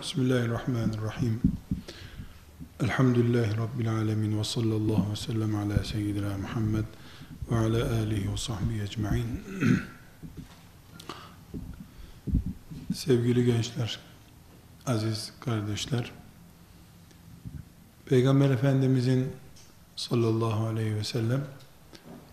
[0.00, 1.40] Bismillahirrahmanirrahim.
[2.80, 6.84] Elhamdülillahi Rabbil alemin ve sallallahu ve sellem ala seyyidina Muhammed
[7.50, 9.40] ve ala alihi ve sahbihi ecma'in.
[12.94, 14.00] Sevgili gençler,
[14.86, 16.12] aziz kardeşler,
[18.06, 19.32] Peygamber Efendimizin
[19.96, 21.44] sallallahu aleyhi ve sellem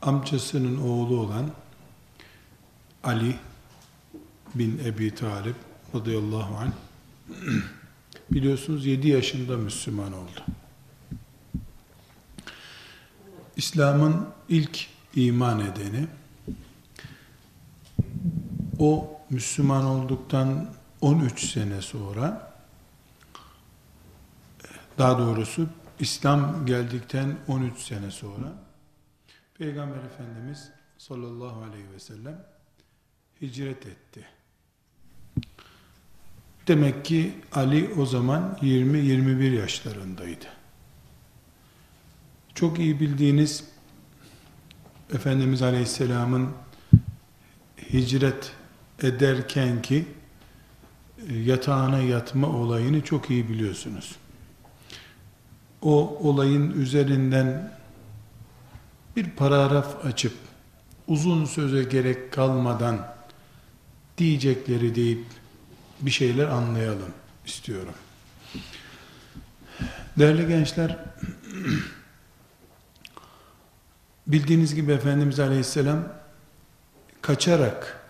[0.02, 1.52] amcasının oğlu olan
[3.04, 3.36] Ali
[4.56, 5.56] bin Ebi Talib
[5.96, 6.87] radıyallahu anh
[8.32, 10.42] biliyorsunuz 7 yaşında Müslüman oldu.
[13.56, 16.08] İslam'ın ilk iman edeni
[18.80, 22.54] o Müslüman olduktan 13 sene sonra
[24.98, 25.68] daha doğrusu
[26.00, 28.54] İslam geldikten 13 sene sonra
[29.58, 32.46] Peygamber Efendimiz sallallahu aleyhi ve sellem
[33.42, 34.26] hicret etti.
[36.68, 40.46] Demek ki Ali o zaman 20-21 yaşlarındaydı.
[42.56, 43.64] Çok iyi bildiğiniz
[45.14, 46.50] Efendimiz Aleyhisselam'ın
[47.94, 48.52] hicret
[49.04, 50.06] ederken ki
[51.30, 54.16] e, yatağına yatma olayını çok iyi biliyorsunuz.
[55.82, 57.74] O olayın üzerinden
[59.16, 60.34] bir paragraf açıp
[61.08, 63.08] uzun söze gerek kalmadan
[64.18, 65.26] diyecekleri deyip
[66.02, 67.14] bir şeyler anlayalım
[67.46, 67.94] istiyorum.
[70.20, 70.98] Değerli gençler,
[74.28, 76.04] bildiğiniz gibi Efendimiz Aleyhisselam
[77.22, 78.02] kaçarak,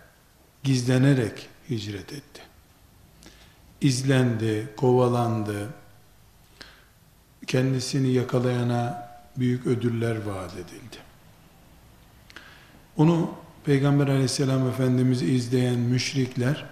[0.63, 2.41] gizlenerek hicret etti.
[3.81, 5.69] İzlendi, kovalandı,
[7.47, 10.97] kendisini yakalayana büyük ödüller vaat edildi.
[12.97, 13.31] Onu
[13.65, 16.65] Peygamber aleyhisselam efendimizi izleyen müşrikler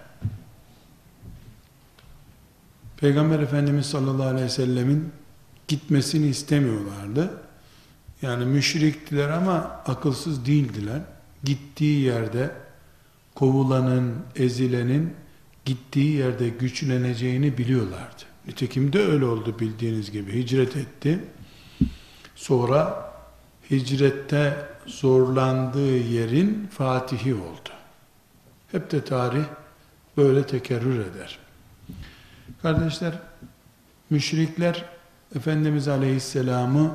[2.96, 5.12] Peygamber Efendimiz sallallahu aleyhi ve sellemin
[5.68, 7.30] gitmesini istemiyorlardı.
[8.22, 9.52] Yani müşriktiler ama
[9.86, 11.00] akılsız değildiler.
[11.44, 12.50] Gittiği yerde
[13.34, 15.14] kovulanın, ezilenin
[15.64, 18.22] gittiği yerde güçleneceğini biliyorlardı.
[18.46, 20.34] Nitekim de öyle oldu bildiğiniz gibi.
[20.34, 21.24] Hicret etti.
[22.34, 23.12] Sonra
[23.70, 27.70] hicrette zorlandığı yerin fatihi oldu.
[28.72, 29.44] Hep de tarih
[30.16, 31.45] böyle tekerrür eder.
[32.66, 33.12] Kardeşler,
[34.10, 34.84] müşrikler
[35.36, 36.94] Efendimiz Aleyhisselam'ı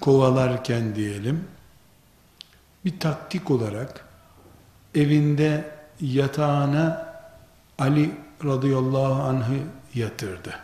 [0.00, 1.44] kovalarken diyelim,
[2.84, 4.04] bir taktik olarak
[4.94, 7.14] evinde yatağına
[7.78, 8.10] Ali
[8.44, 9.58] radıyallahu anh'ı
[9.94, 10.54] yatırdı.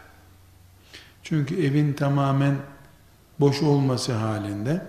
[1.22, 2.56] Çünkü evin tamamen
[3.40, 4.86] boş olması halinde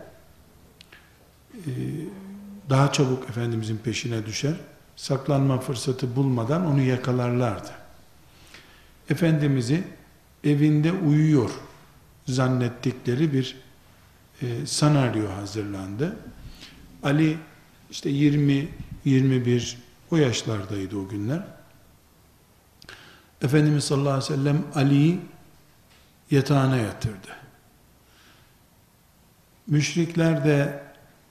[2.70, 4.56] daha çabuk Efendimizin peşine düşer,
[4.96, 7.81] saklanma fırsatı bulmadan onu yakalarlardı.
[9.12, 9.84] Efendimiz'i
[10.44, 11.52] evinde uyuyor
[12.28, 13.56] zannettikleri bir
[14.42, 16.16] e, senaryo hazırlandı.
[17.04, 17.38] Ali
[17.92, 18.68] işte 20
[19.06, 19.78] 21
[20.12, 21.44] o yaşlardaydı o günler.
[23.42, 25.20] Efendimiz sallallahu aleyhi ve sellem Ali'yi
[26.32, 27.28] yatağına yatırdı.
[29.68, 30.84] Müşrikler de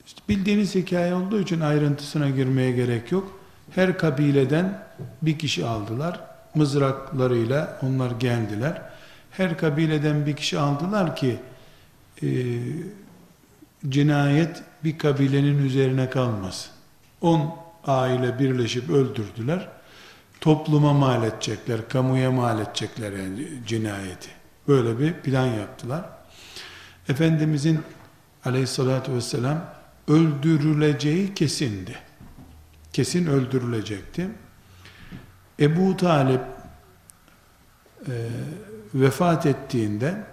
[0.06, 3.40] işte bildiğiniz hikaye olduğu için ayrıntısına girmeye gerek yok.
[3.74, 4.84] Her kabileden
[5.22, 8.82] bir kişi aldılar mızraklarıyla onlar geldiler.
[9.30, 11.38] Her kabileden bir kişi aldılar ki
[12.22, 12.28] e,
[13.88, 16.72] cinayet bir kabilenin üzerine kalmasın.
[17.20, 19.68] On aile birleşip öldürdüler.
[20.40, 24.30] Topluma mal edecekler, kamuya mal edecekler yani cinayeti.
[24.68, 26.04] Böyle bir plan yaptılar.
[27.08, 27.80] Efendimizin
[28.44, 29.64] aleyhissalatü vesselam
[30.08, 31.94] öldürüleceği kesindi.
[32.92, 34.28] Kesin öldürülecekti.
[35.60, 36.40] Ebu Talip
[38.08, 38.14] e,
[38.94, 40.24] vefat ettiğinde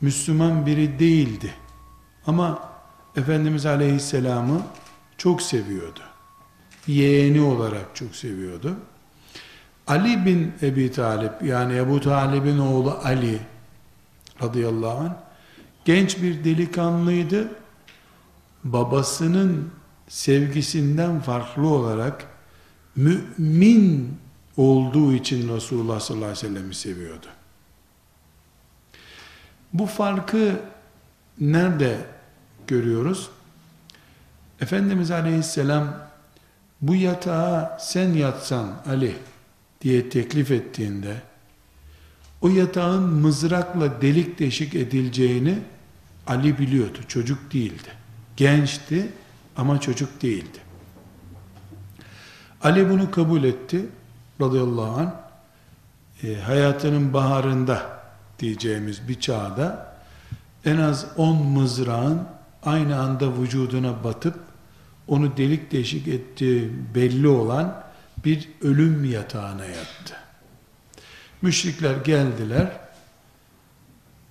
[0.00, 1.54] Müslüman biri değildi.
[2.26, 2.62] Ama
[3.16, 4.62] Efendimiz Aleyhisselam'ı
[5.18, 6.00] çok seviyordu.
[6.86, 8.76] Yeğeni olarak çok seviyordu.
[9.86, 13.40] Ali bin Ebi Talip yani Ebu Talib'in oğlu Ali
[14.42, 15.12] radıyallahu anh
[15.84, 17.48] genç bir delikanlıydı.
[18.64, 19.70] Babasının
[20.08, 22.26] sevgisinden farklı olarak
[22.98, 24.18] mümin
[24.56, 27.26] olduğu için Resulullah sallallahu aleyhi ve sellem'i seviyordu.
[29.72, 30.60] Bu farkı
[31.40, 31.98] nerede
[32.66, 33.30] görüyoruz?
[34.60, 35.96] Efendimiz aleyhisselam
[36.80, 39.16] bu yatağa sen yatsan Ali
[39.80, 41.22] diye teklif ettiğinde
[42.40, 45.58] o yatağın mızrakla delik deşik edileceğini
[46.26, 46.98] Ali biliyordu.
[47.08, 47.88] Çocuk değildi.
[48.36, 49.08] Gençti
[49.56, 50.67] ama çocuk değildi.
[52.62, 53.86] Ali bunu kabul etti
[54.40, 55.10] radıyallahu anh.
[56.22, 58.00] e, hayatının baharında
[58.38, 59.96] diyeceğimiz bir çağda
[60.64, 62.22] en az 10 mızrağın
[62.62, 64.38] aynı anda vücuduna batıp
[65.08, 67.84] onu delik deşik ettiği belli olan
[68.24, 70.14] bir ölüm yatağına yattı.
[71.42, 72.72] Müşrikler geldiler.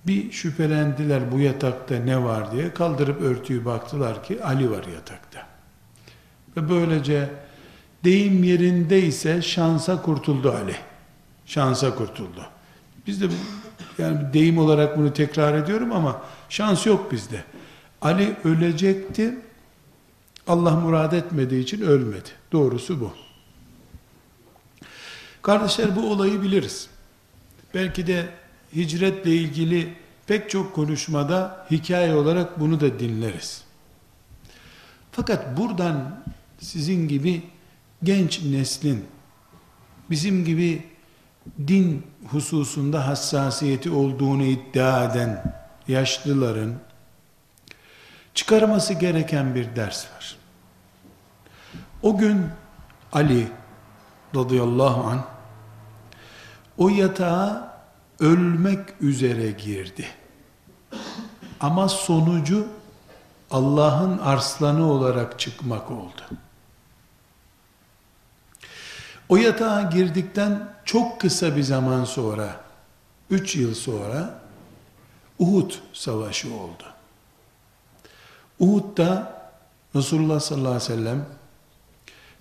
[0.06, 2.74] Bir şüphelendiler bu yatakta ne var diye.
[2.74, 5.46] Kaldırıp örtüyü baktılar ki Ali var yatakta.
[6.56, 7.30] Ve böylece
[8.08, 10.76] deyim yerindeyse şansa kurtuldu Ali.
[11.46, 12.46] Şansa kurtuldu.
[13.06, 13.26] Biz de
[13.98, 17.44] yani deyim olarak bunu tekrar ediyorum ama şans yok bizde.
[18.02, 19.38] Ali ölecekti.
[20.46, 22.28] Allah murad etmediği için ölmedi.
[22.52, 23.12] Doğrusu bu.
[25.42, 26.88] Kardeşler bu olayı biliriz.
[27.74, 28.28] Belki de
[28.76, 29.94] hicretle ilgili
[30.26, 33.64] pek çok konuşmada hikaye olarak bunu da dinleriz.
[35.12, 36.24] Fakat buradan
[36.58, 37.42] sizin gibi
[38.02, 39.06] genç neslin
[40.10, 40.86] bizim gibi
[41.66, 45.54] din hususunda hassasiyeti olduğunu iddia eden
[45.88, 46.74] yaşlıların
[48.34, 50.36] çıkarması gereken bir ders var.
[52.02, 52.46] O gün
[53.12, 53.48] Ali
[54.36, 55.24] radıyallahu an
[56.78, 57.78] o yatağa
[58.20, 60.06] ölmek üzere girdi.
[61.60, 62.68] Ama sonucu
[63.50, 66.22] Allah'ın arslanı olarak çıkmak oldu.
[69.28, 72.60] O yatağa girdikten çok kısa bir zaman sonra,
[73.30, 74.40] üç yıl sonra
[75.38, 76.84] Uhud savaşı oldu.
[78.58, 79.38] Uhud'da
[79.96, 81.26] Resulullah sallallahu aleyhi ve sellem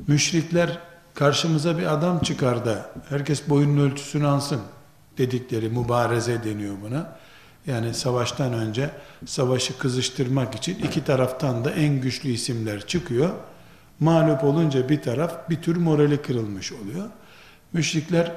[0.08, 0.80] müşrikler
[1.14, 4.62] karşımıza bir adam çıkar da herkes boyunun ölçüsünü alsın
[5.18, 7.18] dedikleri mübareze deniyor buna.
[7.68, 8.90] Yani savaştan önce
[9.26, 13.30] savaşı kızıştırmak için iki taraftan da en güçlü isimler çıkıyor.
[14.00, 17.10] Mağlup olunca bir taraf bir tür morali kırılmış oluyor.
[17.74, 18.32] Müşrikler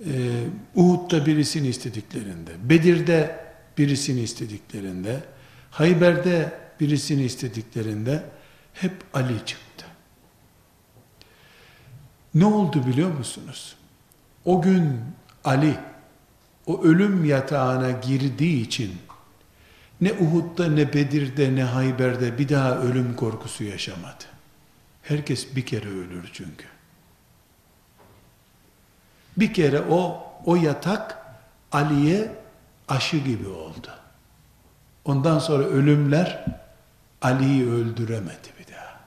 [0.00, 0.44] e,
[0.74, 3.44] Uhud'da birisini istediklerinde, Bedir'de
[3.78, 5.20] birisini istediklerinde,
[5.70, 8.22] Hayber'de birisini istediklerinde
[8.72, 9.86] hep Ali çıktı.
[12.34, 13.76] Ne oldu biliyor musunuz?
[14.44, 15.00] O gün
[15.44, 15.76] Ali
[16.66, 18.92] o ölüm yatağına girdiği için
[20.00, 24.33] ne Uhud'da ne Bedir'de ne Hayber'de bir daha ölüm korkusu yaşamadı.
[25.04, 26.66] Herkes bir kere ölür çünkü.
[29.36, 31.18] Bir kere o o yatak
[31.72, 32.32] Ali'ye
[32.88, 33.88] aşı gibi oldu.
[35.04, 36.44] Ondan sonra ölümler
[37.22, 39.00] Ali'yi öldüremedi bir daha.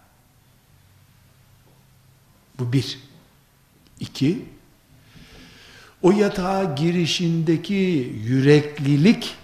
[2.59, 2.99] Bu bir.
[3.99, 4.45] İki,
[6.01, 7.73] o yatağa girişindeki
[8.23, 9.35] yüreklilik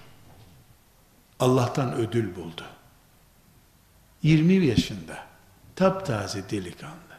[1.39, 2.65] Allah'tan ödül buldu.
[4.23, 5.32] 20 yaşında
[5.75, 7.13] taptaze delikanlı.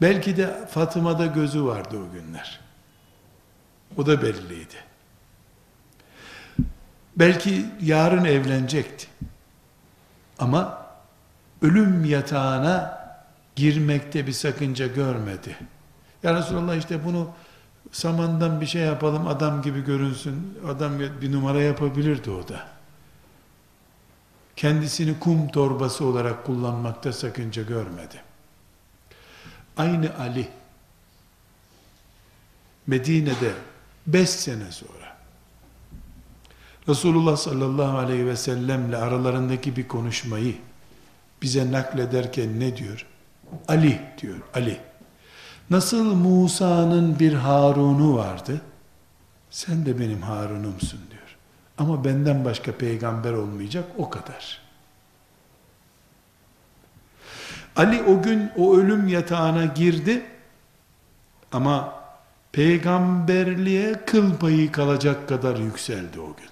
[0.00, 2.60] Belki de Fatıma'da gözü vardı o günler.
[3.96, 4.74] O da belliydi.
[7.16, 9.06] Belki yarın evlenecekti.
[10.38, 10.86] Ama
[11.62, 12.98] ölüm yatağına
[13.56, 15.56] girmekte bir sakınca görmedi.
[16.22, 17.30] Ya Resulallah işte bunu
[17.92, 20.58] samandan bir şey yapalım adam gibi görünsün.
[20.68, 22.77] Adam bir numara yapabilirdi o da.
[24.58, 28.22] Kendisini kum torbası olarak kullanmakta sakınca görmedi.
[29.76, 30.48] Aynı Ali
[32.86, 33.52] Medine'de
[34.06, 35.16] beş sene sonra
[36.88, 40.56] Resulullah sallallahu aleyhi ve sellemle aralarındaki bir konuşmayı
[41.42, 43.06] bize naklederken ne diyor?
[43.68, 44.80] Ali diyor, Ali.
[45.70, 48.60] Nasıl Musa'nın bir Harun'u vardı,
[49.50, 51.17] sen de benim Harun'umsun diyor.
[51.78, 54.60] Ama benden başka peygamber olmayacak o kadar.
[57.76, 60.22] Ali o gün o ölüm yatağına girdi
[61.52, 61.94] ama
[62.52, 66.48] peygamberliğe kıl payı kalacak kadar yükseldi o gün.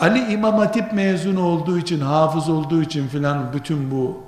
[0.00, 4.24] Ali İmam Hatip mezun olduğu için, hafız olduğu için filan bütün bu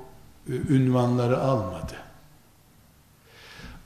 [0.48, 1.94] e, ünvanları almadı.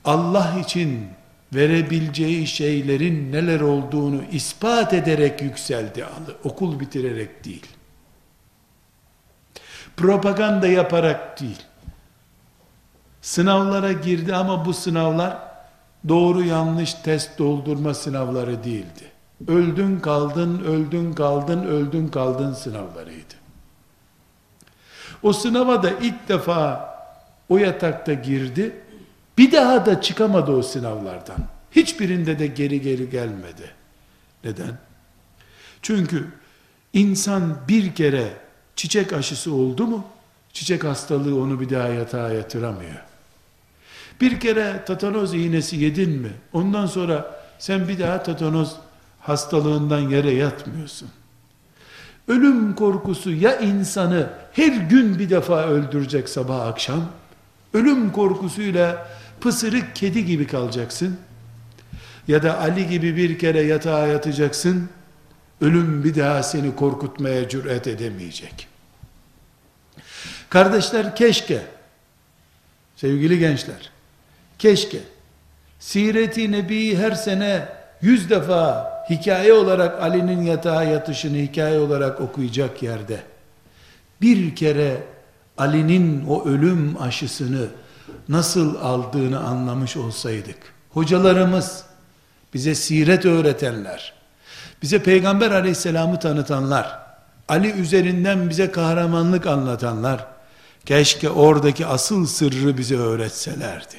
[0.04, 1.08] Allah için
[1.54, 6.04] verebileceği şeylerin neler olduğunu ispat ederek yükseldi.
[6.44, 7.66] Okul bitirerek değil.
[9.96, 11.62] Propaganda yaparak değil.
[13.22, 15.38] Sınavlara girdi ama bu sınavlar
[16.08, 19.12] doğru yanlış test doldurma sınavları değildi.
[19.48, 23.34] Öldün kaldın, öldün kaldın, öldün kaldın sınavlarıydı.
[25.22, 26.88] O sınava da ilk defa
[27.48, 28.76] o yatakta girdi.
[29.38, 31.38] Bir daha da çıkamadı o sınavlardan.
[31.72, 33.70] Hiçbirinde de geri geri gelmedi.
[34.44, 34.78] Neden?
[35.82, 36.28] Çünkü
[36.92, 38.28] insan bir kere
[38.76, 40.04] çiçek aşısı oldu mu,
[40.52, 43.02] çiçek hastalığı onu bir daha yatağa yatıramıyor.
[44.20, 46.30] Bir kere tatanoz iğnesi yedin mi?
[46.52, 48.76] Ondan sonra sen bir daha tatanoz
[49.20, 51.08] hastalığından yere yatmıyorsun.
[52.28, 57.04] Ölüm korkusu ya insanı her gün bir defa öldürecek sabah akşam,
[57.74, 59.08] ölüm korkusuyla
[59.40, 61.18] pısırık kedi gibi kalacaksın,
[62.28, 64.88] ya da Ali gibi bir kere yatağa yatacaksın,
[65.60, 68.68] ölüm bir daha seni korkutmaya cüret edemeyecek.
[70.50, 71.62] Kardeşler keşke,
[72.96, 73.90] sevgili gençler,
[74.58, 74.98] keşke,
[75.78, 77.68] Siret-i Nebi'yi her sene
[78.02, 83.20] yüz defa hikaye olarak Ali'nin yatağa yatışını hikaye olarak okuyacak yerde,
[84.20, 85.02] bir kere
[85.58, 87.66] Ali'nin o ölüm aşısını
[88.28, 91.84] nasıl aldığını anlamış olsaydık, hocalarımız,
[92.54, 94.14] bize siret öğretenler,
[94.82, 96.98] bize Peygamber aleyhisselamı tanıtanlar,
[97.48, 100.26] Ali üzerinden bize kahramanlık anlatanlar,
[100.86, 103.96] keşke oradaki asıl sırrı bize öğretselerdi.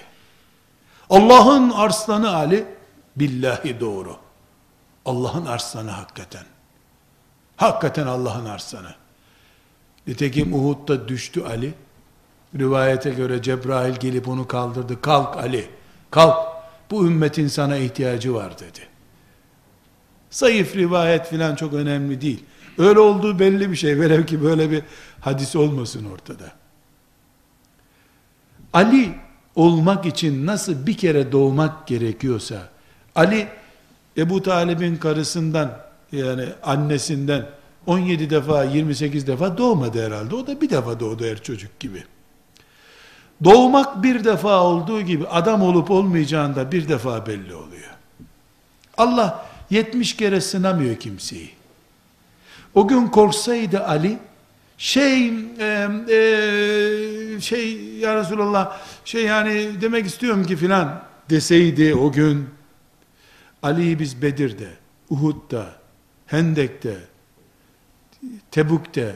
[1.09, 2.65] Allah'ın arslanı Ali,
[3.15, 4.17] billahi doğru.
[5.05, 6.43] Allah'ın arslanı hakikaten.
[7.55, 8.95] Hakikaten Allah'ın arslanı.
[10.07, 11.73] Nitekim Uhud'da düştü Ali.
[12.57, 15.01] Rivayete göre Cebrail gelip onu kaldırdı.
[15.01, 15.69] Kalk Ali,
[16.11, 16.37] kalk.
[16.91, 18.79] Bu ümmetin sana ihtiyacı var dedi.
[20.29, 22.43] Zayıf rivayet filan çok önemli değil.
[22.77, 23.99] Öyle olduğu belli bir şey.
[23.99, 24.83] Velev ki böyle bir
[25.21, 26.51] hadis olmasın ortada.
[28.73, 29.15] Ali
[29.55, 32.69] olmak için nasıl bir kere doğmak gerekiyorsa,
[33.15, 33.47] Ali
[34.17, 35.77] Ebu Talib'in karısından
[36.11, 37.45] yani annesinden
[37.85, 40.35] 17 defa 28 defa doğmadı herhalde.
[40.35, 42.03] O da bir defa doğdu her çocuk gibi.
[43.43, 47.89] Doğmak bir defa olduğu gibi adam olup olmayacağında bir defa belli oluyor.
[48.97, 51.51] Allah 70 kere sınamıyor kimseyi.
[52.75, 54.17] O gün korksaydı Ali
[54.77, 55.27] şey
[55.59, 62.49] e, e, şey ya Resulallah şey yani demek istiyorum ki filan deseydi o gün
[63.63, 64.69] Ali'yi biz Bedir'de,
[65.09, 65.65] Uhud'da,
[66.25, 66.97] Hendek'te,
[68.51, 69.15] Tebuk'te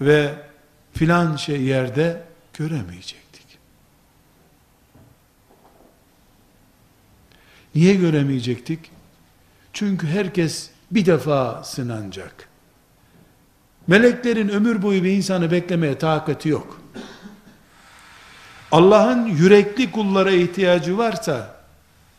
[0.00, 0.34] ve
[0.92, 2.22] filan şey yerde
[2.54, 3.58] göremeyecektik.
[7.74, 8.90] Niye göremeyecektik?
[9.72, 12.48] Çünkü herkes bir defa sınanacak.
[13.86, 16.80] Meleklerin ömür boyu bir insanı beklemeye takati yok.
[18.72, 21.56] Allah'ın yürekli kullara ihtiyacı varsa,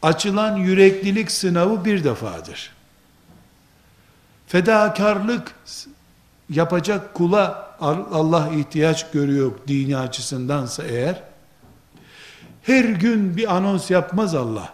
[0.01, 2.71] açılan yüreklilik sınavı bir defadır.
[4.47, 5.55] Fedakarlık
[6.49, 7.75] yapacak kula
[8.11, 11.23] Allah ihtiyaç görüyor dini açısındansa eğer,
[12.61, 14.73] her gün bir anons yapmaz Allah.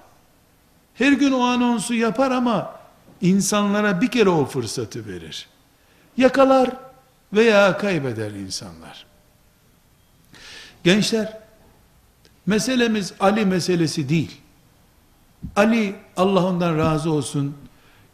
[0.94, 2.76] Her gün o anonsu yapar ama
[3.22, 5.48] insanlara bir kere o fırsatı verir.
[6.18, 6.70] Yakalar
[7.34, 9.06] veya kaybeder insanlar.
[10.84, 11.38] Gençler,
[12.46, 14.42] meselemiz Ali meselesi değil.
[15.56, 17.56] Ali Allah ondan razı olsun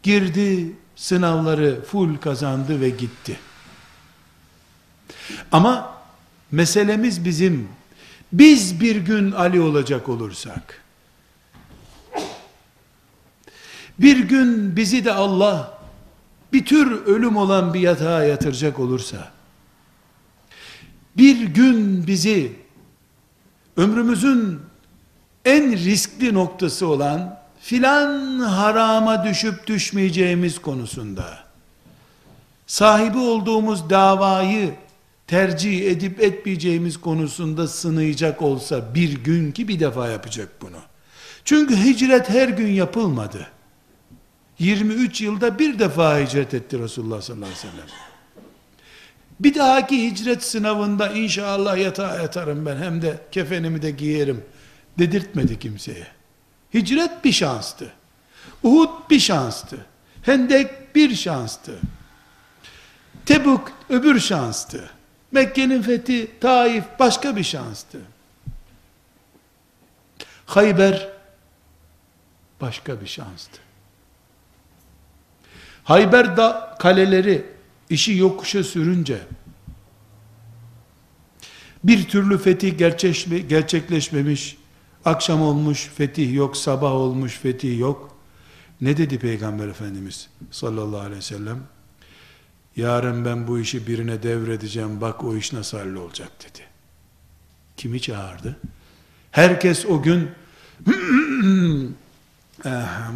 [0.02, 3.38] girdi sınavları full kazandı ve gitti.
[5.52, 5.96] Ama
[6.50, 7.68] meselemiz bizim
[8.32, 10.82] biz bir gün Ali olacak olursak
[13.98, 15.78] bir gün bizi de Allah
[16.52, 19.32] bir tür ölüm olan bir yatağa yatıracak olursa
[21.16, 22.52] bir gün bizi
[23.76, 24.60] ömrümüzün
[25.44, 31.38] en riskli noktası olan filan harama düşüp düşmeyeceğimiz konusunda
[32.66, 34.74] sahibi olduğumuz davayı
[35.26, 40.76] tercih edip etmeyeceğimiz konusunda sınayacak olsa bir gün ki bir defa yapacak bunu.
[41.44, 43.46] Çünkü hicret her gün yapılmadı.
[44.58, 47.88] 23 yılda bir defa hicret etti Resulullah sallallahu aleyhi ve sellem.
[49.40, 54.44] Bir dahaki hicret sınavında inşallah yatağa yatarım ben hem de kefenimi de giyerim
[54.98, 56.15] dedirtmedi kimseye.
[56.74, 57.92] Hicret bir şanstı.
[58.62, 59.86] Uhud bir şanstı.
[60.22, 61.78] Hendek bir şanstı.
[63.26, 64.90] Tebuk öbür şanstı.
[65.32, 67.98] Mekke'nin fethi, Taif başka bir şanstı.
[70.46, 71.08] Hayber
[72.60, 73.58] başka bir şanstı.
[75.84, 77.46] Hayber da kaleleri
[77.90, 79.18] işi yokuşa sürünce
[81.84, 82.78] bir türlü fetih
[83.48, 84.56] gerçekleşmemiş
[85.06, 88.16] Akşam olmuş fetih yok, sabah olmuş fetih yok.
[88.80, 91.58] Ne dedi Peygamber Efendimiz sallallahu aleyhi ve sellem?
[92.76, 96.64] Yarın ben bu işi birine devredeceğim, bak o iş nasıl hallolacak dedi.
[97.76, 98.56] Kimi çağırdı?
[99.30, 100.30] Herkes o gün
[102.64, 102.70] eh,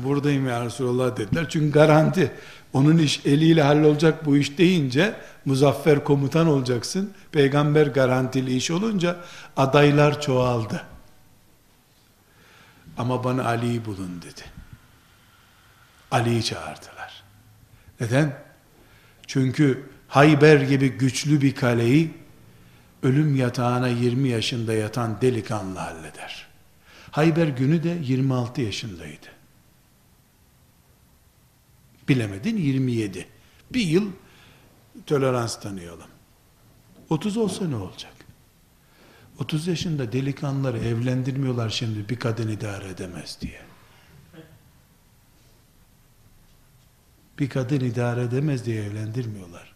[0.04, 1.46] buradayım ya Resulallah dediler.
[1.48, 2.32] Çünkü garanti
[2.72, 7.12] onun iş eliyle hallolacak bu iş deyince muzaffer komutan olacaksın.
[7.32, 9.16] Peygamber garantili iş olunca
[9.56, 10.89] adaylar çoğaldı.
[13.00, 14.42] Ama bana Ali'yi bulun dedi.
[16.10, 17.22] Ali'yi çağırdılar.
[18.00, 18.42] Neden?
[19.26, 22.14] Çünkü Hayber gibi güçlü bir kaleyi
[23.02, 26.46] ölüm yatağına 20 yaşında yatan delikanlı halleder.
[27.10, 29.26] Hayber günü de 26 yaşındaydı.
[32.08, 33.28] Bilemedin 27.
[33.70, 34.10] Bir yıl
[35.06, 36.10] tolerans tanıyalım.
[37.10, 38.12] 30 olsa ne olacak?
[39.40, 43.60] 30 yaşında delikanlıları evlendirmiyorlar şimdi bir kadın idare edemez diye.
[47.38, 49.72] Bir kadın idare edemez diye evlendirmiyorlar.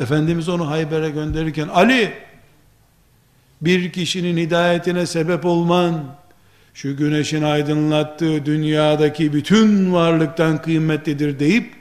[0.00, 2.12] Efendimiz onu Hayber'e gönderirken Ali
[3.60, 6.16] bir kişinin hidayetine sebep olman
[6.74, 11.74] şu güneşin aydınlattığı dünyadaki bütün varlıktan kıymetlidir deyip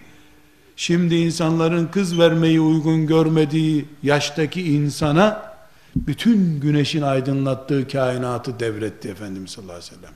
[0.75, 5.54] şimdi insanların kız vermeyi uygun görmediği yaştaki insana
[5.95, 10.13] bütün güneşin aydınlattığı kainatı devretti Efendimiz sallallahu aleyhi ve sellem.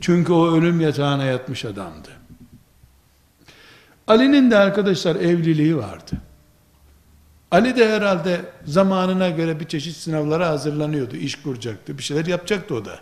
[0.00, 2.08] Çünkü o ölüm yatağına yatmış adamdı.
[4.06, 6.12] Ali'nin de arkadaşlar evliliği vardı.
[7.50, 11.16] Ali de herhalde zamanına göre bir çeşit sınavlara hazırlanıyordu.
[11.16, 11.98] iş kuracaktı.
[11.98, 13.00] Bir şeyler yapacaktı o da.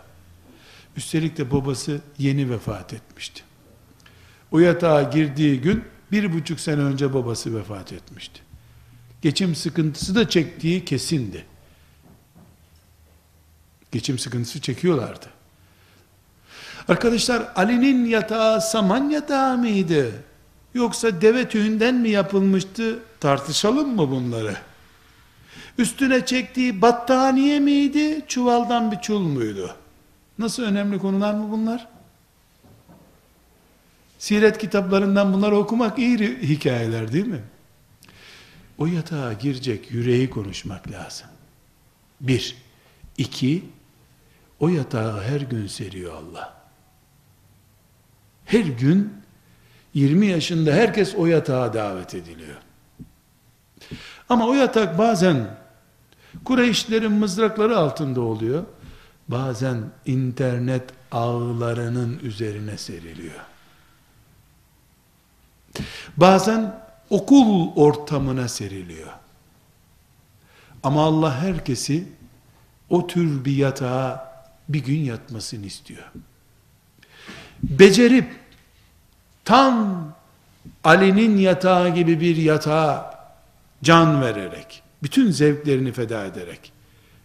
[0.97, 3.43] Üstelik de babası yeni vefat etmişti.
[4.51, 8.41] O yatağa girdiği gün bir buçuk sene önce babası vefat etmişti.
[9.21, 11.45] Geçim sıkıntısı da çektiği kesindi.
[13.91, 15.25] Geçim sıkıntısı çekiyorlardı.
[16.87, 20.11] Arkadaşlar Ali'nin yatağı saman yatağı mıydı?
[20.73, 22.99] Yoksa deve tüyünden mi yapılmıştı?
[23.19, 24.57] Tartışalım mı bunları?
[25.77, 28.25] Üstüne çektiği battaniye miydi?
[28.27, 29.75] Çuvaldan bir çul muydu?
[30.37, 31.87] Nasıl önemli konular mı bunlar?
[34.19, 37.41] Siret kitaplarından bunları okumak iyi hikayeler değil mi?
[38.81, 41.27] O yatağa girecek yüreği konuşmak lazım.
[42.21, 42.55] Bir.
[43.17, 43.65] iki,
[44.59, 46.61] o yatağı her gün seriyor Allah.
[48.45, 49.13] Her gün
[49.93, 52.57] 20 yaşında herkes o yatağa davet ediliyor.
[54.29, 55.57] Ama o yatak bazen
[56.45, 58.63] Kureyşlerin mızrakları altında oluyor.
[59.27, 63.39] Bazen internet ağlarının üzerine seriliyor.
[66.17, 69.09] Bazen okul ortamına seriliyor.
[70.83, 72.07] Ama Allah herkesi
[72.89, 74.31] o tür bir yatağa
[74.69, 76.11] bir gün yatmasını istiyor.
[77.63, 78.27] Becerip
[79.45, 80.07] tam
[80.83, 83.21] Ali'nin yatağı gibi bir yatağa
[83.83, 86.71] can vererek, bütün zevklerini feda ederek,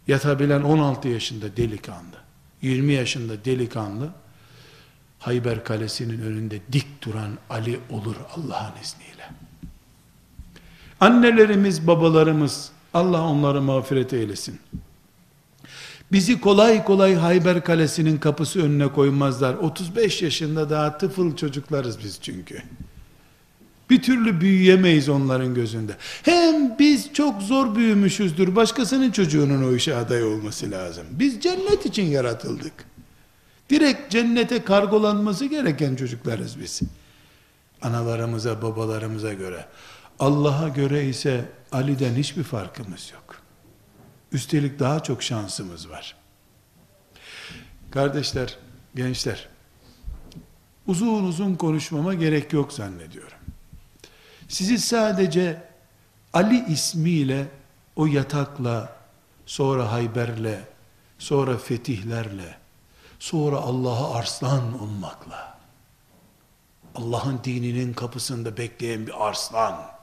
[0.09, 2.17] yatabilen 16 yaşında delikanlı,
[2.63, 4.11] 20 yaşında delikanlı,
[5.19, 9.31] Hayber Kalesi'nin önünde dik duran Ali olur Allah'ın izniyle.
[11.01, 14.61] Annelerimiz, babalarımız, Allah onları mağfiret eylesin.
[16.13, 19.55] Bizi kolay kolay Hayber Kalesi'nin kapısı önüne koymazlar.
[19.55, 22.63] 35 yaşında daha tıfıl çocuklarız biz çünkü.
[23.91, 25.97] Bir türlü büyüyemeyiz onların gözünde.
[26.23, 28.57] Hem biz çok zor büyümüşüzdür.
[28.57, 31.07] Başkasının çocuğunun o işe aday olması lazım.
[31.11, 32.73] Biz cennet için yaratıldık.
[33.71, 36.81] Direkt cennete kargolanması gereken çocuklarız biz.
[37.83, 39.67] Analarımıza, babalarımıza göre.
[40.19, 43.43] Allah'a göre ise Ali'den hiçbir farkımız yok.
[44.33, 46.17] Üstelik daha çok şansımız var.
[47.91, 48.59] Kardeşler,
[48.95, 49.49] gençler,
[50.87, 53.39] uzun uzun konuşmama gerek yok zannediyorum.
[54.49, 55.63] Sizi sadece
[56.33, 57.47] Ali ismiyle,
[57.97, 58.97] o yatakla,
[59.47, 60.61] sonra Hayber'le,
[61.19, 62.59] sonra fetihlerle,
[63.19, 65.59] sonra Allah'a arslan olmakla,
[66.95, 69.96] Allah'ın dininin kapısında bekleyen bir arslan,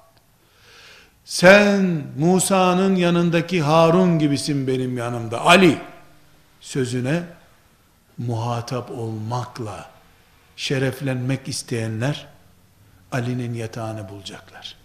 [1.26, 5.78] sen Musa'nın yanındaki Harun gibisin benim yanımda Ali
[6.62, 7.24] sözüne
[8.18, 9.90] muhatap olmakla
[10.56, 12.28] şereflenmek isteyenler
[13.12, 14.76] Ali'nin yatağını bulacaklar.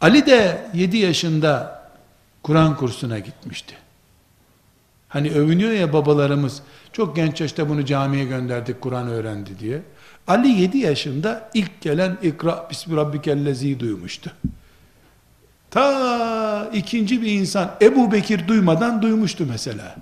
[0.00, 1.82] Ali de 7 yaşında
[2.42, 3.74] Kur'an kursuna gitmişti.
[5.08, 9.82] Hani övünüyor ya babalarımız çok genç yaşta bunu camiye gönderdik Kur'an öğrendi diye.
[10.26, 14.32] Ali 7 yaşında ilk gelen ikra bismi rabbikellezi duymuştu.
[15.70, 19.96] Ta ikinci bir insan Ebu Bekir duymadan duymuştu mesela.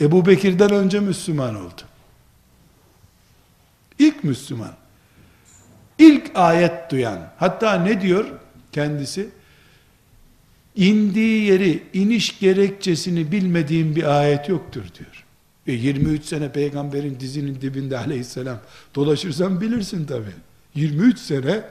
[0.00, 1.82] Ebu Bekir'den önce Müslüman oldu.
[3.98, 4.72] İlk Müslüman.
[5.98, 7.18] İlk ayet duyan.
[7.38, 8.26] Hatta ne diyor
[8.72, 9.28] kendisi?
[10.76, 15.24] İndiği yeri, iniş gerekçesini bilmediğim bir ayet yoktur diyor.
[15.70, 18.58] E 23 sene peygamberin dizinin dibinde aleyhisselam
[18.94, 20.30] dolaşırsan bilirsin tabi.
[20.74, 21.62] 23 sene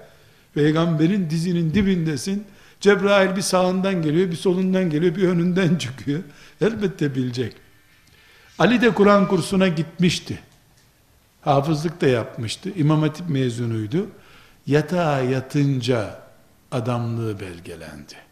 [0.54, 2.44] peygamberin dizinin dibindesin.
[2.80, 6.20] Cebrail bir sağından geliyor, bir solundan geliyor, bir önünden çıkıyor.
[6.62, 7.56] Elbette bilecek.
[8.60, 10.40] Ali de Kur'an kursuna gitmişti.
[11.42, 12.70] Hafızlık da yapmıştı.
[12.76, 14.08] İmam Hatip mezunuydu.
[14.68, 16.20] Yatağa yatınca
[16.72, 18.29] adamlığı belgelendi.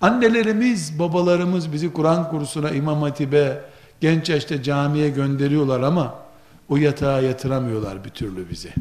[0.00, 3.64] Annelerimiz, babalarımız bizi Kur'an kursuna, İmam Hatip'e,
[4.00, 6.14] genç yaşta camiye gönderiyorlar ama
[6.68, 8.72] o yatağa yatıramıyorlar bir türlü bizi.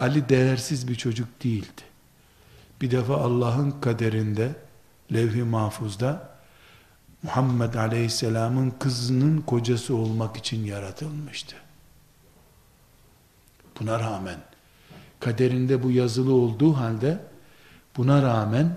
[0.00, 1.82] Ali değersiz bir çocuk değildi.
[2.80, 4.50] Bir defa Allah'ın kaderinde,
[5.12, 6.28] levh-i mahfuzda,
[7.22, 11.56] Muhammed Aleyhisselam'ın kızının kocası olmak için yaratılmıştı.
[13.80, 14.38] Buna rağmen,
[15.20, 17.18] kaderinde bu yazılı olduğu halde,
[17.96, 18.76] buna rağmen,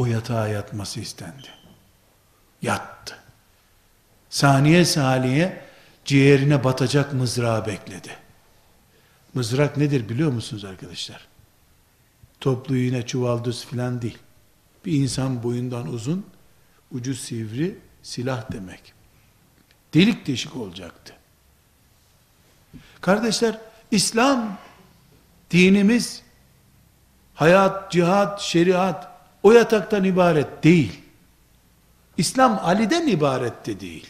[0.00, 1.48] o yatağa yatması istendi.
[2.62, 3.16] Yattı.
[4.30, 5.62] Saniye saniye
[6.04, 8.16] ciğerine batacak mızrağı bekledi.
[9.34, 11.28] Mızrak nedir biliyor musunuz arkadaşlar?
[12.40, 14.18] Toplu iğne, çuvaldız filan değil.
[14.84, 16.26] Bir insan boyundan uzun,
[16.92, 18.92] ucu sivri silah demek.
[19.94, 21.14] Delik deşik olacaktı.
[23.00, 23.58] Kardeşler,
[23.90, 24.58] İslam
[25.50, 26.22] dinimiz
[27.34, 29.09] hayat, cihat, şeriat
[29.42, 31.00] o yataktan ibaret değil.
[32.16, 34.06] İslam Ali'den ibaret de değil.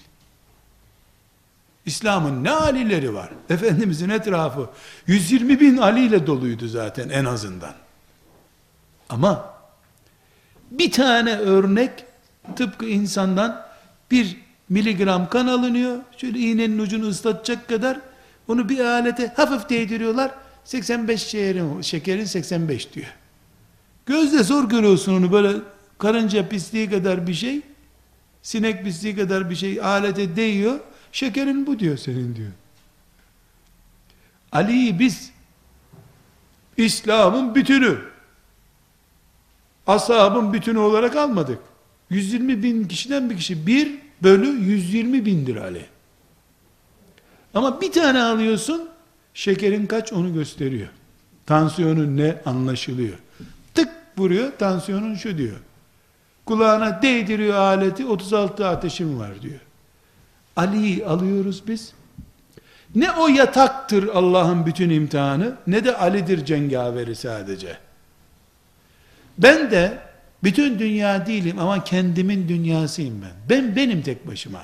[1.86, 3.30] İslam'ın ne Alileri var?
[3.50, 4.70] Efendimizin etrafı
[5.06, 7.74] 120 bin Ali ile doluydu zaten en azından.
[9.08, 9.54] Ama
[10.70, 12.04] bir tane örnek
[12.56, 13.66] tıpkı insandan
[14.10, 14.36] bir
[14.68, 15.98] miligram kan alınıyor.
[16.16, 18.00] Şöyle iğnenin ucunu ıslatacak kadar
[18.48, 20.30] onu bir alete hafif değdiriyorlar.
[20.64, 23.14] 85 şekerin, şekerin 85 diyor.
[24.10, 25.52] Gözle zor görüyorsun onu böyle
[25.98, 27.60] karınca pisliği kadar bir şey,
[28.42, 30.80] sinek pisliği kadar bir şey alete değiyor.
[31.12, 32.50] Şekerin bu diyor senin diyor.
[34.52, 35.30] Ali'yi biz
[36.76, 37.98] İslam'ın bütünü
[39.86, 41.58] ashabın bütünü olarak almadık.
[42.10, 45.86] 120 bin kişiden bir kişi bir bölü 120 bindir Ali.
[47.54, 48.88] Ama bir tane alıyorsun
[49.34, 50.88] şekerin kaç onu gösteriyor.
[51.46, 53.18] Tansiyonun ne anlaşılıyor.
[54.20, 55.56] Vuruyor tansiyonun şu diyor.
[56.46, 59.60] Kulağına değdiriyor aleti 36 ateşim var diyor.
[60.56, 61.92] Ali'yi alıyoruz biz.
[62.94, 67.78] Ne o yataktır Allah'ın bütün imtihanı ne de Ali'dir cengaveri sadece.
[69.38, 69.98] Ben de
[70.42, 73.32] bütün dünya değilim ama kendimin dünyasıyım ben.
[73.50, 74.62] Ben benim tek başıma.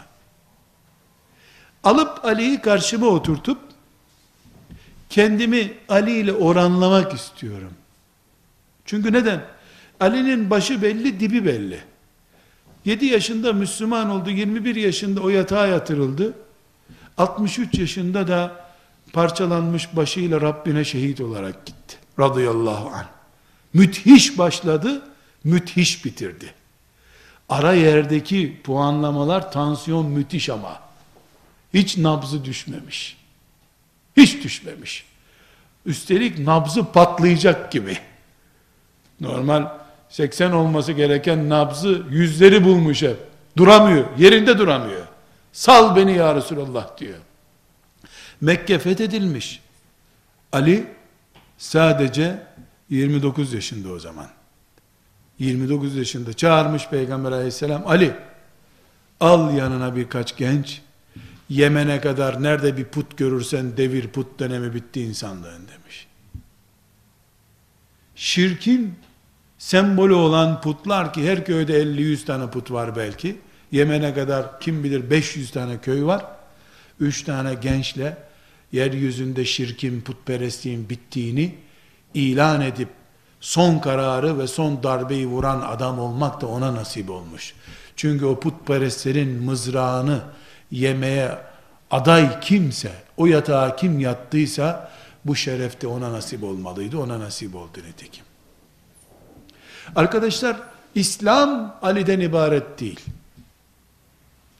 [1.85, 3.59] Alıp Ali'yi karşıma oturtup
[5.11, 7.73] kendimi Ali ile oranlamak istiyorum.
[8.87, 9.44] Çünkü neden?
[10.01, 11.81] Ali'nin başı belli, dibi belli.
[12.85, 16.35] 7 yaşında Müslüman oldu, 21 yaşında o yatağa yatırıldı.
[17.18, 18.66] 63 yaşında da
[19.12, 21.96] parçalanmış başıyla Rabbine şehit olarak gitti.
[22.18, 23.07] Radıyallahu anh.
[23.75, 25.03] Müthiş başladı,
[25.44, 26.55] müthiş bitirdi.
[27.49, 30.81] Ara yerdeki puanlamalar tansiyon müthiş ama.
[31.75, 33.16] Hiç nabzı düşmemiş.
[34.16, 35.05] Hiç düşmemiş.
[35.87, 37.99] Üstelik nabzı patlayacak gibi.
[39.20, 39.68] Normal
[40.09, 43.16] 80 olması gereken nabzı yüzleri bulmuş hep.
[43.57, 45.07] Duramıyor, yerinde duramıyor.
[45.52, 47.18] Sal beni ya Resulallah diyor.
[48.40, 49.62] Mekke fethedilmiş.
[50.52, 50.87] Ali
[51.59, 52.42] sadece
[52.90, 54.26] 29 yaşında o zaman.
[55.38, 58.14] 29 yaşında çağırmış Peygamber aleyhisselam Ali
[59.20, 60.83] al yanına birkaç genç
[61.48, 66.07] Yemen'e kadar nerede bir put görürsen devir put dönemi bitti insanlığın demiş.
[68.14, 68.94] Şirkin
[69.66, 73.37] sembolü olan putlar ki her köyde 50-100 tane put var belki.
[73.72, 76.24] Yemen'e kadar kim bilir 500 tane köy var.
[77.00, 78.16] 3 tane gençle
[78.72, 81.55] yeryüzünde şirkin, putperestliğin bittiğini
[82.14, 82.88] ilan edip
[83.40, 87.55] son kararı ve son darbeyi vuran adam olmak da ona nasip olmuş.
[87.96, 90.20] Çünkü o putperestlerin mızrağını
[90.70, 91.38] yemeye
[91.90, 94.90] aday kimse, o yatağa kim yattıysa
[95.24, 96.98] bu şeref de ona nasip olmalıydı.
[96.98, 98.26] Ona nasip oldu nitekim.
[99.96, 100.57] Arkadaşlar
[100.94, 103.01] İslam Ali'den ibaret değil.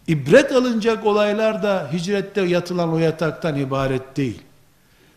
[0.07, 4.43] İbret alınacak olaylar da hicrette yatılan o yataktan ibaret değil.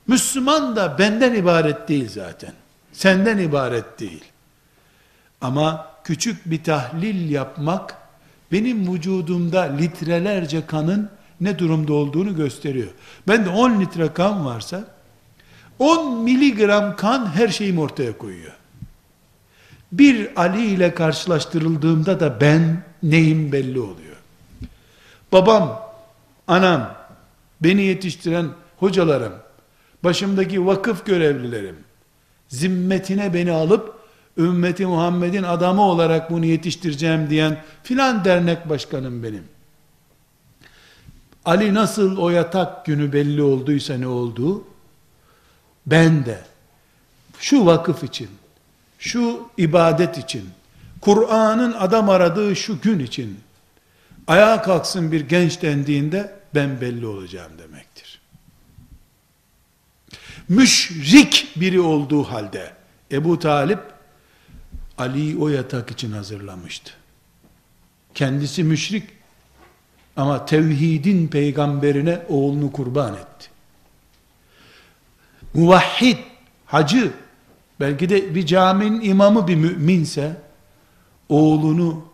[0.08, 2.54] Müslüman da benden ibaret değil zaten.
[2.94, 4.24] Senden ibaret değil.
[5.42, 7.98] Ama küçük bir tahlil yapmak
[8.52, 11.10] benim vücudumda litrelerce kanın
[11.42, 12.90] ne durumda olduğunu gösteriyor.
[13.28, 14.84] Ben de 10 litre kan varsa
[15.80, 18.59] 10 miligram kan her şeyim ortaya koyuyor.
[19.92, 24.16] Bir Ali ile karşılaştırıldığımda da ben neyim belli oluyor.
[25.32, 25.82] Babam,
[26.48, 26.96] anam,
[27.62, 28.48] beni yetiştiren
[28.78, 29.34] hocalarım,
[30.04, 31.76] başımdaki vakıf görevlilerim,
[32.48, 34.00] zimmetine beni alıp
[34.38, 39.44] ümmeti Muhammed'in adamı olarak bunu yetiştireceğim diyen filan dernek başkanım benim.
[41.46, 44.64] Ali nasıl o yatak günü belli olduysa ne olduğu,
[45.86, 46.42] ben de
[47.40, 48.30] şu vakıf için,
[49.00, 50.50] şu ibadet için,
[51.02, 53.40] Kur'an'ın adam aradığı şu gün için
[54.28, 58.22] ayağa kalksın bir genç dendiğinde ben belli olacağım demektir.
[60.50, 62.74] Müşrik biri olduğu halde
[63.12, 63.80] Ebu Talip
[64.98, 66.92] Ali'yi o yatak için hazırlamıştı.
[68.14, 69.04] Kendisi müşrik
[70.18, 73.50] ama tevhidin peygamberine oğlunu kurban etti.
[75.54, 76.18] Muvahhid,
[76.66, 77.12] hacı,
[77.80, 80.42] belki de bir caminin imamı bir müminse,
[81.30, 82.06] oğlunu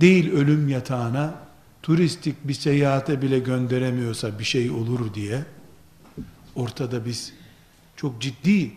[0.00, 1.34] değil ölüm yatağına,
[1.82, 5.44] turistik bir seyahate bile gönderemiyorsa bir şey olur diye,
[6.54, 7.32] ortada biz
[7.96, 8.72] çok ciddi,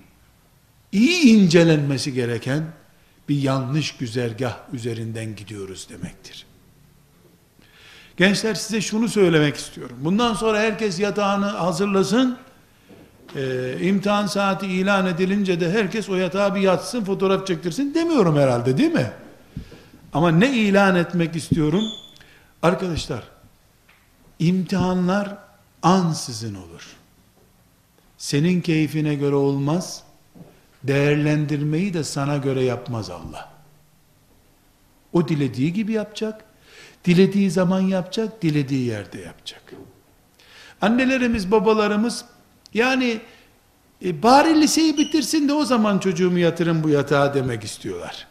[0.91, 2.63] iyi incelenmesi gereken
[3.29, 6.45] bir yanlış güzergah üzerinden gidiyoruz demektir.
[8.17, 9.97] Gençler size şunu söylemek istiyorum.
[9.99, 12.37] Bundan sonra herkes yatağını hazırlasın.
[13.35, 18.77] Ee, imtihan saati ilan edilince de herkes o yatağa bir yatsın, fotoğraf çektirsin demiyorum herhalde
[18.77, 19.11] değil mi?
[20.13, 21.83] Ama ne ilan etmek istiyorum?
[22.61, 23.23] Arkadaşlar,
[24.39, 25.37] imtihanlar
[25.83, 26.95] ansızın olur.
[28.17, 30.03] Senin keyfine göre olmaz.
[30.83, 33.53] Değerlendirmeyi de sana göre yapmaz Allah.
[35.13, 36.45] O dilediği gibi yapacak.
[37.05, 39.73] Dilediği zaman yapacak, dilediği yerde yapacak.
[40.81, 42.25] Annelerimiz, babalarımız
[42.73, 43.19] yani
[44.05, 48.27] e, bari liseyi bitirsin de o zaman çocuğumu yatırın bu yatağa demek istiyorlar.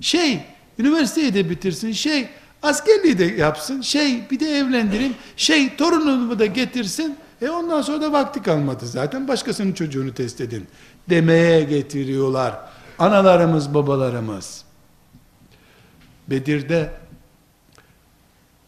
[0.00, 0.40] Şey,
[0.78, 2.28] üniversiteyi de bitirsin, şey,
[2.62, 8.12] askerliği de yapsın, şey, bir de evlendireyim, şey, torunumu da getirsin, e ondan sonra da
[8.12, 10.66] vakti kalmadı zaten, başkasının çocuğunu test edin
[11.10, 12.54] demeye getiriyorlar.
[12.98, 14.64] Analarımız, babalarımız.
[16.28, 16.90] Bedir'de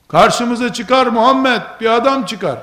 [0.09, 2.59] karşımıza çıkar Muhammed bir adam çıkar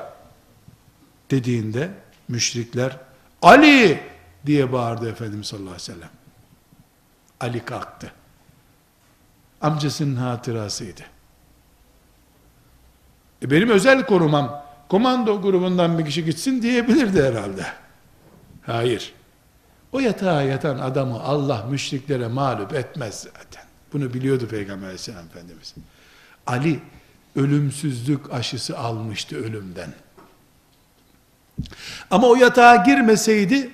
[1.32, 1.90] dediğinde
[2.28, 2.98] müşrikler
[3.42, 4.00] Ali
[4.46, 6.10] diye bağırdı Efendimiz sallallahu aleyhi ve sellem.
[7.40, 8.12] Ali kalktı.
[9.62, 11.02] Amcasının hatırasıydı.
[13.42, 17.66] E benim özel korumam komando grubundan bir kişi gitsin diyebilirdi herhalde.
[18.66, 19.14] Hayır.
[19.92, 23.64] O yatağa yatan adamı Allah müşriklere mağlup etmez zaten.
[23.94, 25.76] Bunu biliyordu Peygamber aleyhisselam Efendimiz.
[26.48, 26.80] Ali
[27.36, 29.94] ölümsüzlük aşısı almıştı ölümden.
[32.12, 33.70] Ama o yatağa girmeseydi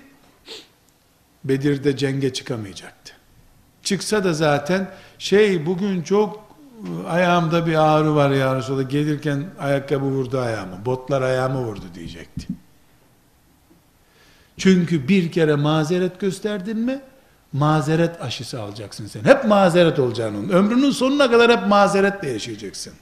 [1.44, 3.14] Bedir'de cenge çıkamayacaktı.
[3.84, 4.90] Çıksa da zaten
[5.20, 6.56] şey bugün çok
[7.10, 12.48] ayağımda bir ağrı var ya Resulallah gelirken ayakkabı vurdu ayağımı, botlar ayağımı vurdu diyecekti.
[14.58, 17.02] Çünkü bir kere mazeret gösterdin mi
[17.54, 19.24] mazeret aşısı alacaksın sen.
[19.24, 20.50] Hep mazeret olacaksın onun.
[20.50, 22.94] Ömrünün sonuna kadar hep mazeretle yaşayacaksın.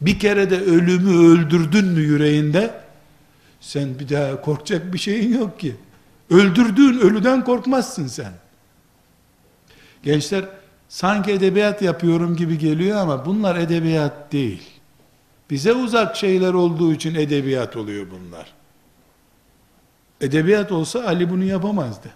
[0.00, 2.74] Bir kere de ölümü öldürdün mü yüreğinde
[3.60, 5.76] sen bir daha korkacak bir şeyin yok ki.
[6.30, 8.32] Öldürdüğün ölüden korkmazsın sen.
[10.02, 10.44] Gençler
[10.88, 14.70] sanki edebiyat yapıyorum gibi geliyor ama bunlar edebiyat değil.
[15.50, 18.52] Bize uzak şeyler olduğu için edebiyat oluyor bunlar.
[20.20, 22.10] Edebiyat olsa Ali bunu yapamazdı.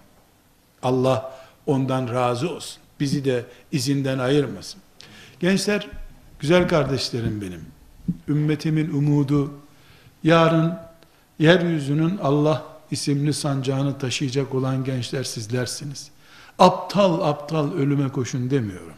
[0.83, 2.81] Allah ondan razı olsun.
[2.99, 4.81] Bizi de izinden ayırmasın.
[5.39, 5.87] Gençler,
[6.39, 7.65] güzel kardeşlerim benim.
[8.27, 9.53] Ümmetimin umudu,
[10.23, 10.73] yarın
[11.39, 16.11] yeryüzünün Allah isimli sancağını taşıyacak olan gençler sizlersiniz.
[16.59, 18.95] Aptal aptal ölüme koşun demiyorum.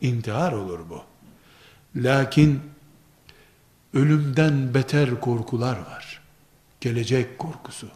[0.00, 1.02] İntihar olur bu.
[1.96, 2.60] Lakin
[3.94, 6.20] ölümden beter korkular var.
[6.80, 7.86] Gelecek korkusu.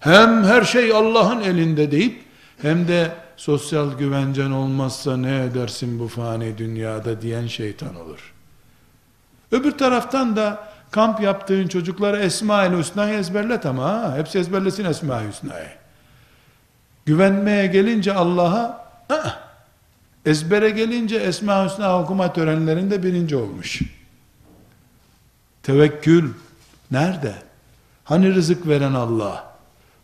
[0.00, 2.24] Hem her şey Allah'ın elinde deyip
[2.62, 8.34] hem de sosyal güvencen olmazsa ne edersin bu fani dünyada diyen şeytan olur.
[9.52, 15.68] Öbür taraftan da kamp yaptığın çocuklara Esma-i Hüsna'yı ezberlet ama ha, hepsi ezberlesin Esma-i Hüsna'yı.
[17.06, 18.88] Güvenmeye gelince Allah'a
[20.26, 23.82] ezbere gelince Esma-i Hüsna okuma törenlerinde birinci olmuş.
[25.62, 26.30] Tevekkül
[26.90, 27.34] nerede?
[28.04, 29.54] Hani rızık veren Allah?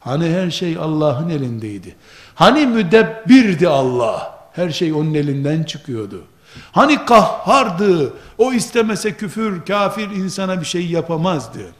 [0.01, 1.95] Hani her şey Allah'ın elindeydi?
[2.35, 4.39] Hani müdebbirdi Allah?
[4.53, 6.25] Her şey onun elinden çıkıyordu.
[6.73, 11.75] Hani kahhardı, o istemese küfür, kafir insana bir şey yapamazdı.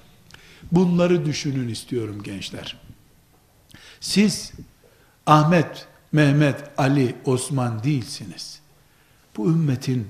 [0.73, 2.77] Bunları düşünün istiyorum gençler.
[4.01, 4.53] Siz
[5.27, 8.61] Ahmet, Mehmet, Ali, Osman değilsiniz.
[9.37, 10.09] Bu ümmetin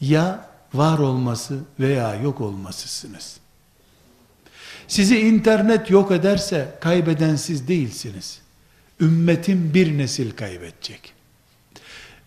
[0.00, 3.40] ya var olması veya yok olmasısınız.
[4.88, 8.40] Sizi internet yok ederse kaybeden siz değilsiniz.
[9.00, 11.12] ümmetim bir nesil kaybedecek.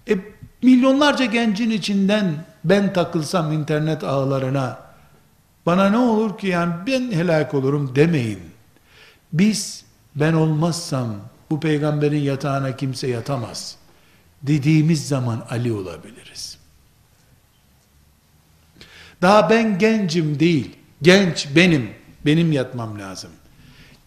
[0.10, 0.18] E,
[0.64, 4.80] milyonlarca gencin içinden ben takılsam internet ağlarına
[5.66, 8.40] bana ne olur ki yani ben helak olurum demeyin.
[9.34, 11.16] Biz ben olmazsam
[11.50, 13.78] bu peygamberin yatağına kimse yatamaz
[14.44, 16.58] dediğimiz zaman Ali olabiliriz.
[19.22, 21.90] Daha ben gencim değil, genç benim,
[22.26, 23.32] benim yatmam lazım.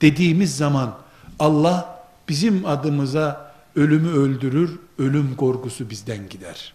[0.00, 0.98] Dediğimiz zaman
[1.38, 3.45] Allah bizim adımıza
[3.76, 6.74] ölümü öldürür, ölüm korkusu bizden gider.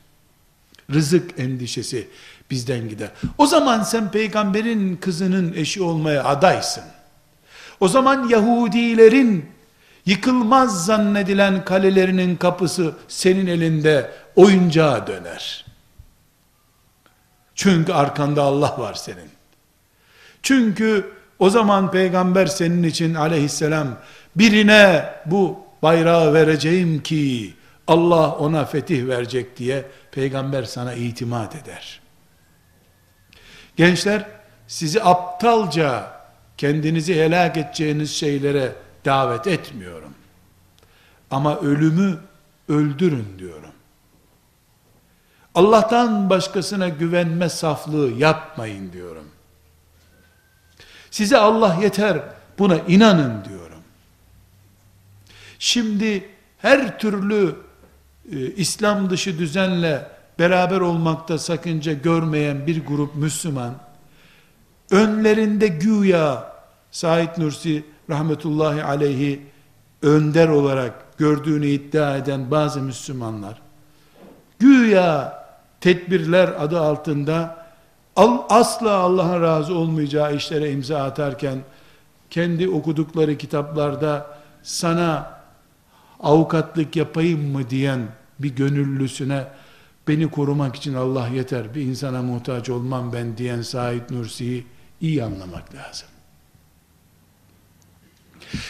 [0.93, 2.07] Rızık endişesi
[2.51, 3.11] bizden gider.
[3.37, 6.83] O zaman sen peygamberin kızının eşi olmaya adaysın.
[7.79, 9.45] O zaman Yahudilerin
[10.05, 15.65] yıkılmaz zannedilen kalelerinin kapısı senin elinde oyuncağa döner.
[17.55, 19.29] Çünkü arkanda Allah var senin.
[20.43, 23.87] Çünkü o zaman peygamber senin için aleyhisselam
[24.35, 27.53] birine bu bayrağı vereceğim ki
[27.87, 32.01] Allah ona fetih verecek diye peygamber sana itimat eder.
[33.75, 34.25] Gençler
[34.67, 36.21] sizi aptalca
[36.57, 40.13] kendinizi helak edeceğiniz şeylere davet etmiyorum.
[41.31, 42.19] Ama ölümü
[42.69, 43.71] öldürün diyorum.
[45.55, 49.25] Allah'tan başkasına güvenme saflığı yapmayın diyorum.
[51.11, 52.19] Size Allah yeter,
[52.59, 53.60] buna inanın diyorum.
[55.63, 57.55] Şimdi her türlü
[58.31, 60.07] e, İslam dışı düzenle
[60.39, 63.73] beraber olmakta sakınca görmeyen bir grup Müslüman,
[64.91, 66.53] önlerinde güya
[66.91, 69.41] Said Nursi rahmetullahi aleyhi
[70.01, 73.61] önder olarak gördüğünü iddia eden bazı Müslümanlar,
[74.59, 75.43] güya
[75.81, 77.65] tedbirler adı altında
[78.49, 81.59] asla Allah'a razı olmayacağı işlere imza atarken,
[82.29, 84.27] kendi okudukları kitaplarda
[84.63, 85.40] sana
[86.23, 88.07] avukatlık yapayım mı diyen
[88.39, 89.47] bir gönüllüsüne
[90.07, 94.65] beni korumak için Allah yeter bir insana muhtaç olmam ben diyen Said Nursi'yi
[95.01, 96.07] iyi anlamak lazım.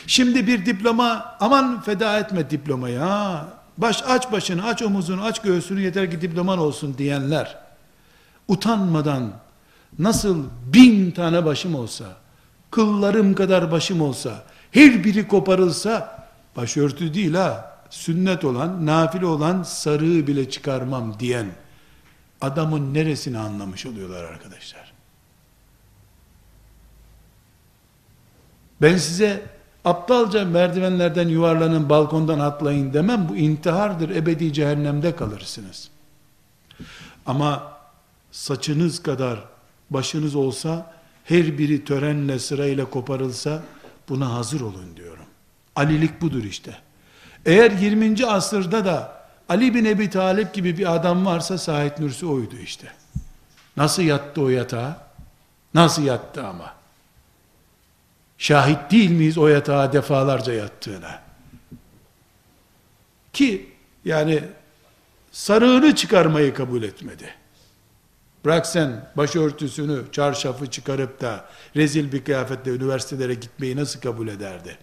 [0.08, 3.48] Şimdi bir diploma aman feda etme diplomayı ha.
[3.78, 7.58] Baş aç başını, aç omuzunu, aç göğsünü yeter ki diploman olsun diyenler
[8.48, 9.32] utanmadan
[10.00, 12.06] nasıl bin tane başım olsa,
[12.72, 16.21] kıllarım kadar başım olsa, her biri koparılsa
[16.56, 21.48] başörtü değil ha, sünnet olan, nafile olan sarığı bile çıkarmam diyen
[22.42, 24.94] adamın neresini anlamış oluyorlar arkadaşlar.
[28.82, 29.46] Ben size
[29.86, 33.30] aptalca merdivenlerden yuvarlanın, balkondan atlayın demem.
[33.30, 35.90] Bu intihardır, ebedi cehennemde kalırsınız.
[37.26, 37.78] Ama
[38.32, 39.40] saçınız kadar
[39.90, 40.94] başınız olsa,
[41.26, 43.64] her biri törenle sırayla koparılsa,
[44.10, 45.21] buna hazır olun diyorum.
[45.76, 46.78] Alilik budur işte.
[47.46, 48.26] Eğer 20.
[48.26, 52.88] asırda da Ali bin Ebi Talip gibi bir adam varsa Said Nursi oydu işte.
[53.78, 55.08] Nasıl yattı o yatağa?
[55.74, 56.74] Nasıl yattı ama?
[58.38, 61.22] Şahit değil miyiz o yatağa defalarca yattığına?
[63.34, 63.70] Ki
[64.06, 64.44] yani
[65.32, 67.36] sarığını çıkarmayı kabul etmedi.
[68.46, 74.78] Bırak sen başörtüsünü, çarşafı çıkarıp da rezil bir kıyafetle üniversitelere gitmeyi nasıl kabul ederdi?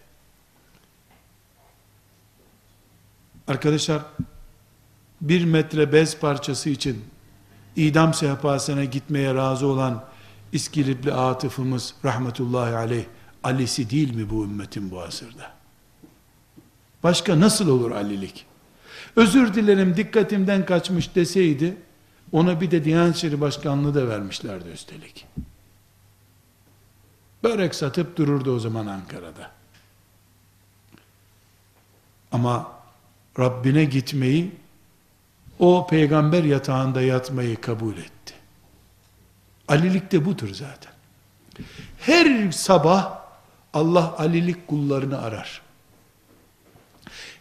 [3.48, 4.02] Arkadaşlar,
[5.20, 7.04] bir metre bez parçası için
[7.76, 10.04] idam sehpasına gitmeye razı olan
[10.52, 13.04] İskilipli atıfımız rahmetullahi aleyh
[13.42, 15.52] Ali'si değil mi bu ümmetin bu asırda?
[17.02, 18.46] Başka nasıl olur Alilik?
[19.16, 21.76] Özür dilerim dikkatimden kaçmış deseydi
[22.32, 25.26] ona bir de Diyanet İşleri Başkanlığı da vermişlerdi üstelik.
[27.42, 29.50] Börek satıp dururdu o zaman Ankara'da.
[32.32, 32.77] Ama
[33.38, 34.51] Rabbine gitmeyi,
[35.59, 38.35] o peygamber yatağında yatmayı kabul etti.
[39.68, 40.92] Alilik de budur zaten.
[41.98, 43.18] Her sabah
[43.72, 45.62] Allah alilik kullarını arar.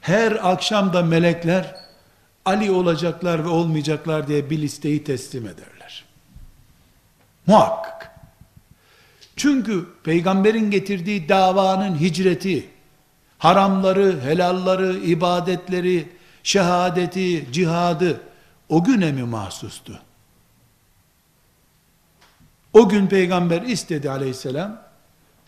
[0.02, 1.76] Her akşam da melekler
[2.46, 6.06] Ali olacaklar ve olmayacaklar diye bir listeyi teslim ederler.
[7.48, 8.12] Muhakkak.
[9.36, 12.70] Çünkü peygamberin getirdiği davanın hicreti,
[13.38, 16.10] haramları, helalları, ibadetleri,
[16.44, 18.22] şehadeti, cihadı
[18.70, 20.00] o güne mi mahsustu?
[22.74, 24.82] O gün peygamber istedi aleyhisselam.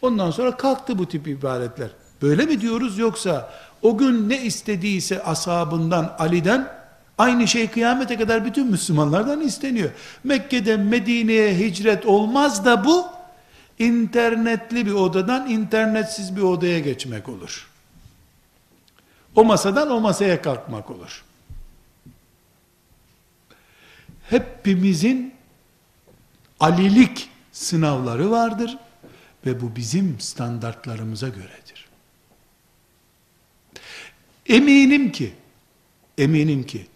[0.01, 1.89] Ondan sonra kalktı bu tip ibadetler.
[2.21, 6.67] Böyle mi diyoruz yoksa o gün ne istediyse asabından Ali'den
[7.17, 9.89] aynı şey kıyamete kadar bütün Müslümanlardan isteniyor.
[10.23, 13.05] Mekke'den Medine'ye hicret olmaz da bu
[13.79, 17.67] internetli bir odadan internetsiz bir odaya geçmek olur.
[19.39, 21.23] O masadan o masaya kalkmak olur.
[24.29, 25.33] Hepimizin
[26.59, 28.77] alilik sınavları vardır
[29.45, 31.87] ve bu bizim standartlarımıza göredir.
[34.45, 35.33] Eminim ki,
[36.17, 36.87] eminim ki,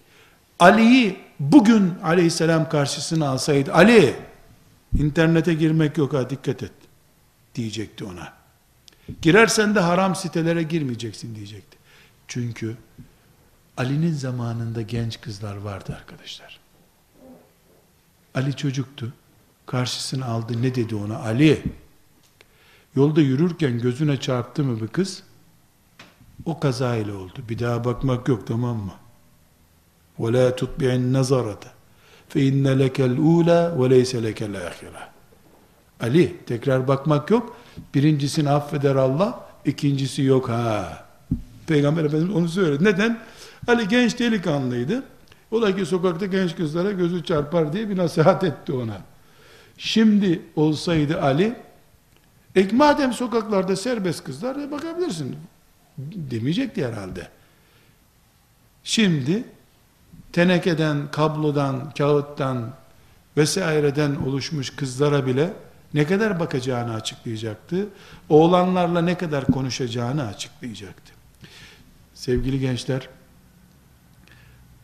[0.60, 4.16] Ali'yi bugün aleyhisselam karşısına alsaydı, Ali,
[5.00, 6.74] internete girmek yok ha dikkat et,
[7.56, 8.34] diyecekti ona.
[9.22, 11.82] Girersen de haram sitelere girmeyeceksin diyecekti.
[12.28, 12.76] Çünkü
[13.76, 16.61] Ali'nin zamanında genç kızlar vardı arkadaşlar.
[18.34, 19.12] Ali çocuktu.
[19.66, 21.18] Karşısına aldı ne dedi ona?
[21.18, 21.62] Ali
[22.97, 25.22] yolda yürürken gözüne çarptı mı bir kız?
[26.45, 27.39] O kazayla oldu.
[27.49, 28.93] Bir daha bakmak yok tamam mı?
[30.18, 31.64] وَلَا تُطْبِعِ النَّظَرَةَ
[32.34, 35.03] فَاِنَّ لَكَ الْعُولَى وَلَيْسَ لَكَ الْآخِرَةِ
[36.01, 37.57] Ali tekrar bakmak yok.
[37.95, 41.01] Birincisini affeder Allah, ikincisi yok ha.
[41.68, 42.84] Peygamber Efendimiz onu söyledi.
[42.84, 43.20] Neden?
[43.68, 45.03] Ali genç delikanlıydı.
[45.51, 49.01] Ola ki sokakta genç kızlara gözü çarpar diye bir nasihat etti ona.
[49.78, 51.55] Şimdi olsaydı Ali,
[52.55, 55.36] e madem sokaklarda serbest kızlar e bakabilirsin
[55.97, 57.28] demeyecekti herhalde.
[58.84, 59.43] Şimdi
[60.32, 62.74] tenekeden, kablodan, kağıttan
[63.38, 65.53] vesaireden oluşmuş kızlara bile
[65.93, 67.88] ne kadar bakacağını açıklayacaktı.
[68.30, 71.12] Oğlanlarla ne kadar konuşacağını açıklayacaktı.
[72.24, 73.09] Sevgili gençler,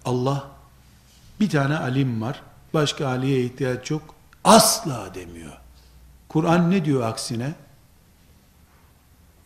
[0.05, 0.51] Allah
[1.39, 2.41] bir tane alim var.
[2.73, 4.15] Başka aliye ihtiyaç yok.
[4.43, 5.57] Asla demiyor.
[6.29, 7.53] Kur'an ne diyor aksine?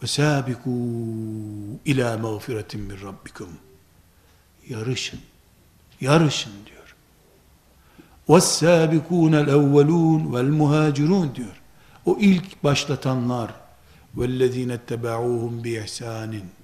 [0.06, 0.70] Sabiku
[1.86, 3.50] ila mağfiretin min rabbikum.
[4.70, 5.20] Yarışın.
[6.02, 6.96] Yarışın diyor.
[9.48, 11.62] Evvelûn vel muhacirun diyor.
[12.06, 13.54] O ilk başlatanlar
[14.78, 16.63] tebauhum bi ihsanin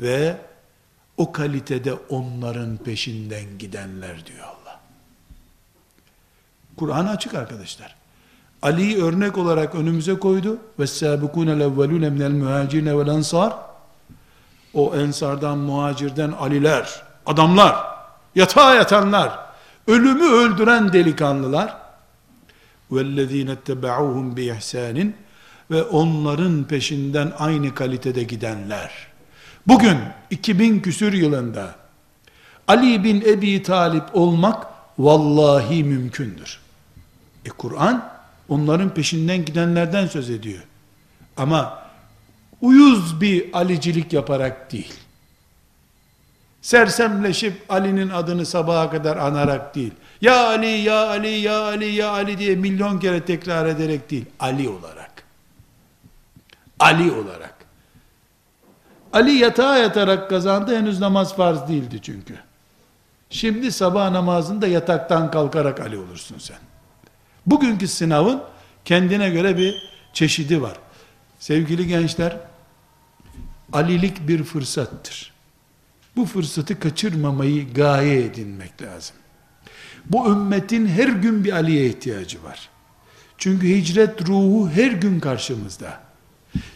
[0.00, 0.36] ve
[1.16, 4.80] o kalitede onların peşinden gidenler diyor Allah.
[6.76, 7.94] Kur'an açık arkadaşlar.
[8.62, 10.58] Ali'yi örnek olarak önümüze koydu.
[10.78, 13.52] Ve sabikune levvelune minel muhacirine vel ensar.
[14.74, 17.76] O ensardan, muhacirden aliler, adamlar,
[18.34, 19.38] yatağa yatanlar,
[19.86, 21.76] ölümü öldüren delikanlılar.
[22.90, 25.16] Vellezine tebauhum bi ihsanin
[25.70, 29.09] ve onların peşinden aynı kalitede gidenler.''
[29.70, 29.98] Bugün
[30.30, 31.74] 2000 küsür yılında
[32.68, 34.66] Ali bin Ebi Talip olmak
[34.98, 36.60] vallahi mümkündür.
[37.44, 38.12] E Kur'an
[38.48, 40.62] onların peşinden gidenlerden söz ediyor.
[41.36, 41.82] Ama
[42.60, 44.94] uyuz bir alicilik yaparak değil.
[46.62, 49.92] Sersemleşip Ali'nin adını sabaha kadar anarak değil.
[50.20, 54.26] Ya Ali, ya Ali, ya Ali, ya Ali diye milyon kere tekrar ederek değil.
[54.40, 55.24] Ali olarak.
[56.78, 57.59] Ali olarak.
[59.12, 60.76] Ali yatağa yatarak kazandı.
[60.76, 62.34] Henüz namaz farz değildi çünkü.
[63.30, 66.58] Şimdi sabah namazında yataktan kalkarak Ali olursun sen.
[67.46, 68.42] Bugünkü sınavın
[68.84, 70.76] kendine göre bir çeşidi var.
[71.38, 72.36] Sevgili gençler,
[73.72, 75.32] alilik bir fırsattır.
[76.16, 79.16] Bu fırsatı kaçırmamayı gaye edinmek lazım.
[80.06, 82.68] Bu ümmetin her gün bir Ali'ye ihtiyacı var.
[83.38, 86.00] Çünkü hicret ruhu her gün karşımızda.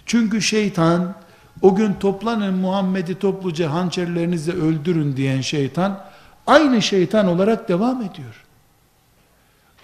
[0.06, 1.14] Çünkü şeytan
[1.62, 6.04] o gün toplanın Muhammed'i topluca hançerlerinizle öldürün diyen şeytan
[6.46, 8.44] aynı şeytan olarak devam ediyor.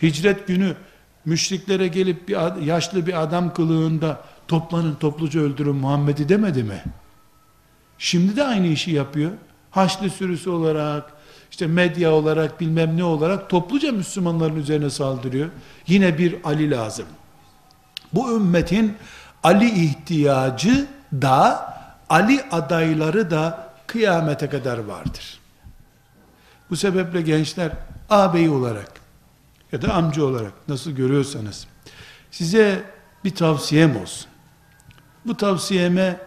[0.02, 0.76] Hicret günü
[1.24, 6.82] müşriklere gelip bir yaşlı bir adam kılığında toplanın topluca öldürün Muhammed'i demedi mi?
[7.98, 9.30] Şimdi de aynı işi yapıyor.
[9.70, 11.12] Haçlı sürüsü olarak,
[11.50, 15.48] işte medya olarak bilmem ne olarak topluca Müslümanların üzerine saldırıyor.
[15.86, 17.06] Yine bir Ali lazım.
[18.12, 18.96] Bu ümmetin
[19.42, 21.70] Ali ihtiyacı da
[22.08, 25.40] Ali adayları da kıyamete kadar vardır.
[26.70, 27.72] Bu sebeple gençler
[28.10, 28.92] ağabey olarak
[29.72, 31.66] ya da amca olarak nasıl görüyorsanız
[32.30, 32.84] size
[33.24, 34.30] bir tavsiyem olsun.
[35.26, 36.20] Bu tavsiyeme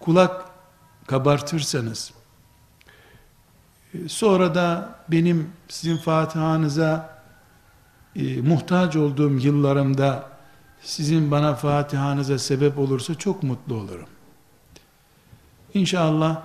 [0.00, 0.44] kulak
[1.06, 2.12] kabartırsanız
[3.94, 7.22] e, sonra da benim sizin Fatiha'nıza
[8.16, 10.28] e, muhtaç olduğum yıllarımda
[10.82, 14.08] sizin bana Fatiha'nıza sebep olursa çok mutlu olurum.
[15.74, 16.42] İnşallah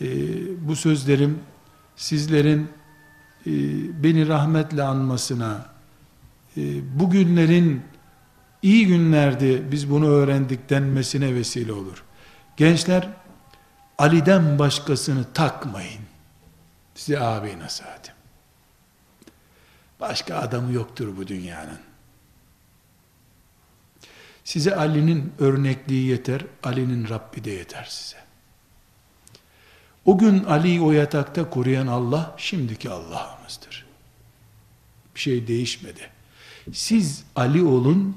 [0.00, 0.06] e,
[0.68, 1.40] bu sözlerim
[1.96, 2.68] sizlerin
[3.46, 3.50] e,
[4.02, 5.66] beni rahmetle anmasına,
[6.56, 6.60] e,
[7.00, 7.82] bugünlerin
[8.62, 12.04] iyi günlerdi biz bunu öğrendik denmesine vesile olur.
[12.56, 13.08] Gençler,
[13.98, 16.02] Ali'den başkasını takmayın.
[16.94, 18.14] Size ağabey nasihatim.
[20.00, 21.78] Başka adamı yoktur bu dünyanın.
[24.44, 28.24] Size Ali'nin örnekliği yeter, Ali'nin Rabbi de yeter size.
[30.04, 33.86] O gün Ali'yi o yatakta koruyan Allah şimdiki Allah'ımızdır.
[35.14, 36.10] Bir şey değişmedi.
[36.72, 38.16] Siz Ali olun,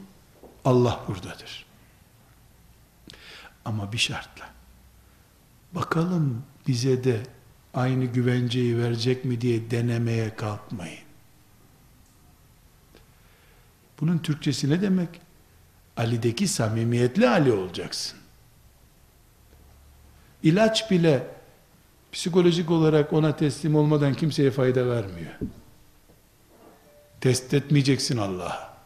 [0.65, 1.65] Allah buradadır.
[3.65, 4.49] Ama bir şartla.
[5.73, 7.23] Bakalım bize de
[7.73, 11.07] aynı güvenceyi verecek mi diye denemeye kalkmayın.
[13.99, 15.26] Bunun Türkçesi ne demek?
[15.97, 18.19] Ali'deki samimiyetli Ali olacaksın.
[20.43, 21.27] İlaç bile
[22.11, 25.31] psikolojik olarak ona teslim olmadan kimseye fayda vermiyor.
[27.21, 28.77] Test etmeyeceksin Allah'a.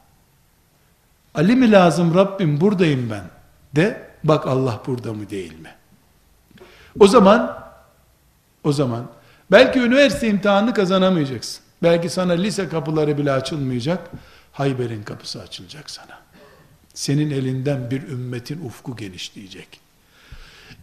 [1.36, 3.24] Ali mi lazım Rabbim buradayım ben
[3.76, 5.76] de bak Allah burada mı değil mi?
[7.00, 7.62] O zaman
[8.64, 9.08] o zaman
[9.52, 11.64] belki üniversite imtihanını kazanamayacaksın.
[11.84, 14.10] Belki sana lise kapıları bile açılmayacak.
[14.52, 16.22] Hayber'in kapısı açılacak sana.
[16.94, 19.80] Senin elinden bir ümmetin ufku genişleyecek.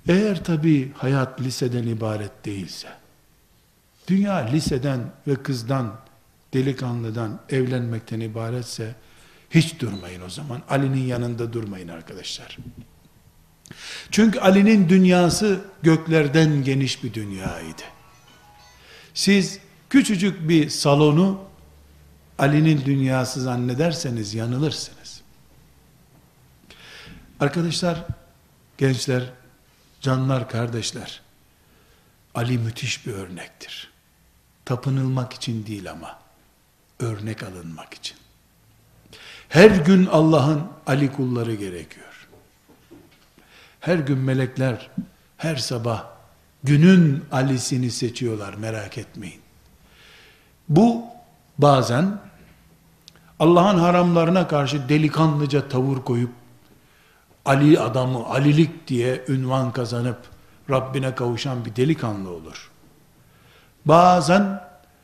[0.09, 2.89] Eğer tabi hayat liseden ibaret değilse,
[4.09, 6.01] dünya liseden ve kızdan,
[6.55, 8.95] delikanlıdan evlenmekten ibaretse,
[9.51, 10.63] hiç durmayın o zaman.
[10.69, 12.59] Ali'nin yanında durmayın arkadaşlar.
[14.11, 17.83] Çünkü Ali'nin dünyası göklerden geniş bir dünyaydı.
[19.15, 19.59] Siz
[19.91, 21.41] küçücük bir salonu
[22.39, 24.98] Ali'nin dünyası zannederseniz yanılırsınız.
[27.41, 28.05] Arkadaşlar,
[28.79, 29.23] gençler,
[30.01, 31.21] canlar, kardeşler,
[32.35, 33.91] Ali müthiş bir örnektir.
[34.65, 36.19] Tapınılmak için değil ama,
[37.01, 38.17] örnek alınmak için.
[39.49, 42.29] Her gün Allah'ın Ali kulları gerekiyor.
[43.81, 44.91] Her gün melekler,
[45.37, 46.05] her sabah
[46.65, 49.41] günün Ali'sini seçiyorlar merak etmeyin.
[50.69, 51.05] Bu
[51.59, 52.21] bazen
[53.39, 56.31] Allah'ın haramlarına karşı delikanlıca tavır koyup
[57.45, 60.19] Ali adamı, Alilik diye ünvan kazanıp
[60.71, 62.71] Rabbine kavuşan bir delikanlı olur.
[63.85, 64.61] Bazen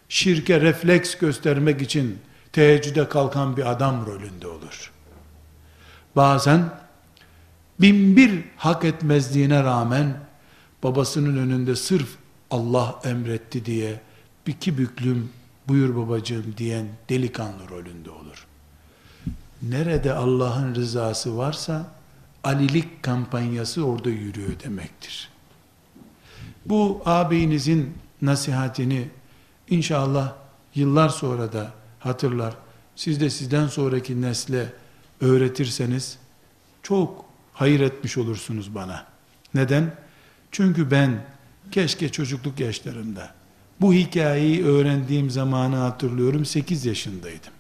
[0.09, 2.19] şirke refleks göstermek için
[2.53, 4.93] teheccüde kalkan bir adam rolünde olur.
[6.17, 6.71] Bazen
[7.81, 10.17] bin bir hak etmezliğine rağmen
[10.83, 12.09] babasının önünde sırf
[12.51, 14.01] Allah emretti diye
[14.47, 15.31] bir iki büklüm
[15.69, 18.47] buyur babacığım diyen delikanlı rolünde olur.
[19.63, 21.87] Nerede Allah'ın rızası varsa
[22.45, 25.29] alilik kampanyası orada yürüyor demektir.
[26.67, 29.09] Bu ağabeyinizin nasihatini
[29.71, 30.35] inşallah
[30.75, 32.57] yıllar sonra da hatırlar.
[32.97, 34.73] Siz de sizden sonraki nesle
[35.21, 36.19] öğretirseniz
[36.83, 39.07] çok hayır etmiş olursunuz bana.
[39.55, 39.95] Neden?
[40.51, 41.25] Çünkü ben
[41.71, 43.35] keşke çocukluk yaşlarımda
[43.81, 46.45] bu hikayeyi öğrendiğim zamanı hatırlıyorum.
[46.45, 47.53] 8 yaşındaydım.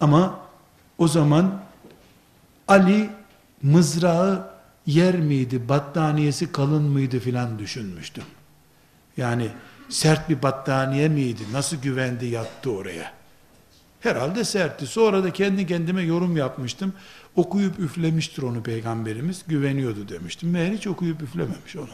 [0.00, 0.40] Ama
[0.98, 1.63] o zaman
[2.68, 3.10] Ali
[3.62, 4.50] mızrağı
[4.86, 8.24] yer miydi, battaniyesi kalın mıydı filan düşünmüştüm.
[9.16, 9.48] Yani
[9.88, 13.12] sert bir battaniye miydi, nasıl güvendi yattı oraya.
[14.00, 14.86] Herhalde sertti.
[14.86, 16.92] Sonra da kendi kendime yorum yapmıştım.
[17.36, 20.50] Okuyup üflemiştir onu peygamberimiz, güveniyordu demiştim.
[20.50, 21.88] Meğer hiç okuyup üflememiş onu.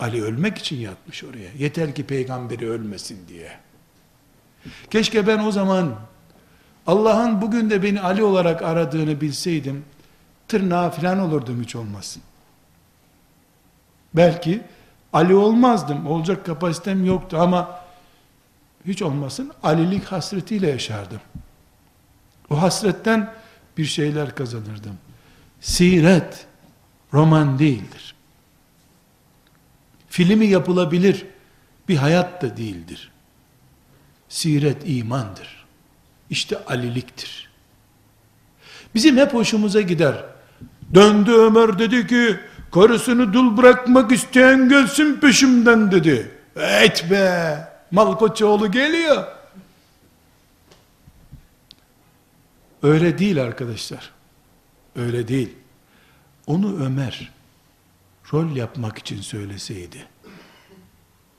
[0.00, 1.50] Ali ölmek için yatmış oraya.
[1.58, 3.52] Yeter ki peygamberi ölmesin diye.
[4.90, 5.96] Keşke ben o zaman
[6.88, 9.84] Allah'ın bugün de beni Ali olarak aradığını bilseydim,
[10.48, 12.22] tırnağı falan olurdum hiç olmasın.
[14.14, 14.62] Belki
[15.12, 17.80] Ali olmazdım, olacak kapasitem yoktu ama
[18.86, 21.20] hiç olmasın Alilik hasretiyle yaşardım.
[22.50, 23.34] O hasretten
[23.78, 24.98] bir şeyler kazanırdım.
[25.60, 26.46] Siret,
[27.12, 28.14] roman değildir.
[30.08, 31.26] Filmi yapılabilir
[31.88, 33.12] bir hayat da değildir.
[34.28, 35.57] Siret imandır.
[36.30, 37.48] İşte aliliktir.
[38.94, 40.24] Bizim hep hoşumuza gider.
[40.94, 42.40] Döndü Ömer dedi ki,
[42.72, 46.30] karısını dul bırakmak isteyen gelsin peşimden dedi.
[46.56, 47.58] Et be,
[47.90, 49.24] Malkoçoğlu geliyor.
[52.82, 54.10] Öyle değil arkadaşlar.
[54.96, 55.50] Öyle değil.
[56.46, 57.30] Onu Ömer
[58.32, 60.06] rol yapmak için söyleseydi.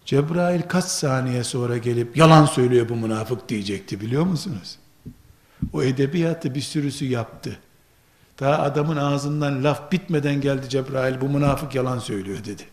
[0.09, 4.77] Cebrail kaç saniye sonra gelip yalan söylüyor bu münafık diyecekti biliyor musunuz?
[5.73, 7.57] O edebiyatı bir sürüsü yaptı.
[8.39, 12.63] Daha adamın ağzından laf bitmeden geldi Cebrail bu münafık yalan söylüyor dedi.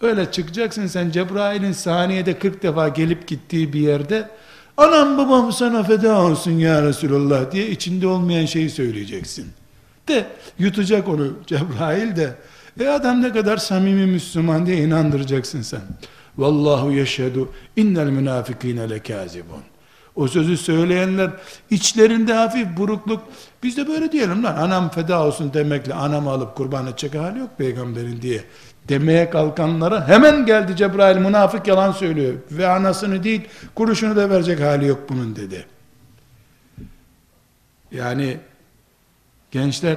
[0.00, 4.30] Öyle çıkacaksın sen Cebrail'in saniyede 40 defa gelip gittiği bir yerde
[4.76, 9.46] anam babam sana feda olsun ya Resulallah diye içinde olmayan şeyi söyleyeceksin.
[10.08, 10.26] De
[10.58, 12.34] yutacak onu Cebrail de
[12.80, 15.80] e adam ne kadar samimi Müslüman diye inandıracaksın sen.
[16.38, 19.62] Vallahu yeşhedü innel münafikine lekazibun.
[20.16, 21.30] O sözü söyleyenler
[21.70, 23.22] içlerinde hafif burukluk.
[23.62, 27.50] Biz de böyle diyelim lan anam feda olsun demekle anamı alıp kurban edecek hali yok
[27.58, 28.44] peygamberin diye
[28.88, 33.42] demeye kalkanlara hemen geldi Cebrail münafık yalan söylüyor ve anasını değil
[33.74, 35.66] kuruşunu da verecek hali yok bunun dedi.
[37.92, 38.38] Yani
[39.50, 39.96] gençler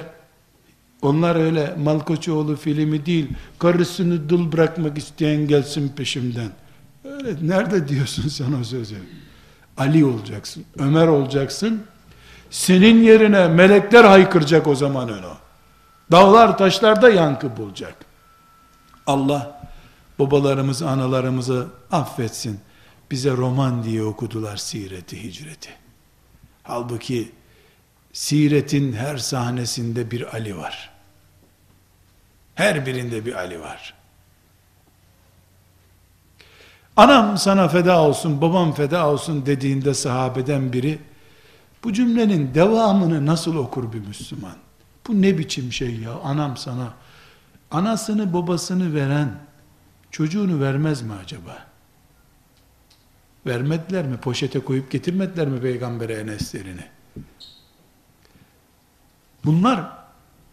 [1.02, 3.28] onlar öyle Malkoçoğlu filmi değil
[3.58, 6.50] karısını dul bırakmak isteyen gelsin peşimden.
[7.04, 8.96] Öyle nerede diyorsun sen o sözü?
[9.76, 11.82] Ali olacaksın, Ömer olacaksın.
[12.50, 15.32] Senin yerine melekler haykıracak o zaman onu.
[16.12, 17.94] Dağlar taşlarda yankı bulacak.
[19.06, 19.68] Allah
[20.18, 22.60] babalarımızı, analarımızı affetsin.
[23.10, 25.70] Bize roman diye okudular sireti, hicreti.
[26.62, 27.32] Halbuki
[28.18, 30.90] siretin her sahnesinde bir Ali var.
[32.54, 33.94] Her birinde bir Ali var.
[36.96, 40.98] Anam sana feda olsun, babam feda olsun dediğinde sahabeden biri,
[41.84, 44.56] bu cümlenin devamını nasıl okur bir Müslüman?
[45.08, 46.94] Bu ne biçim şey ya, anam sana,
[47.70, 49.38] anasını babasını veren,
[50.10, 51.66] çocuğunu vermez mi acaba?
[53.46, 54.16] Vermediler mi?
[54.16, 56.84] Poşete koyup getirmediler mi peygambere eneslerini?
[59.48, 59.80] Bunlar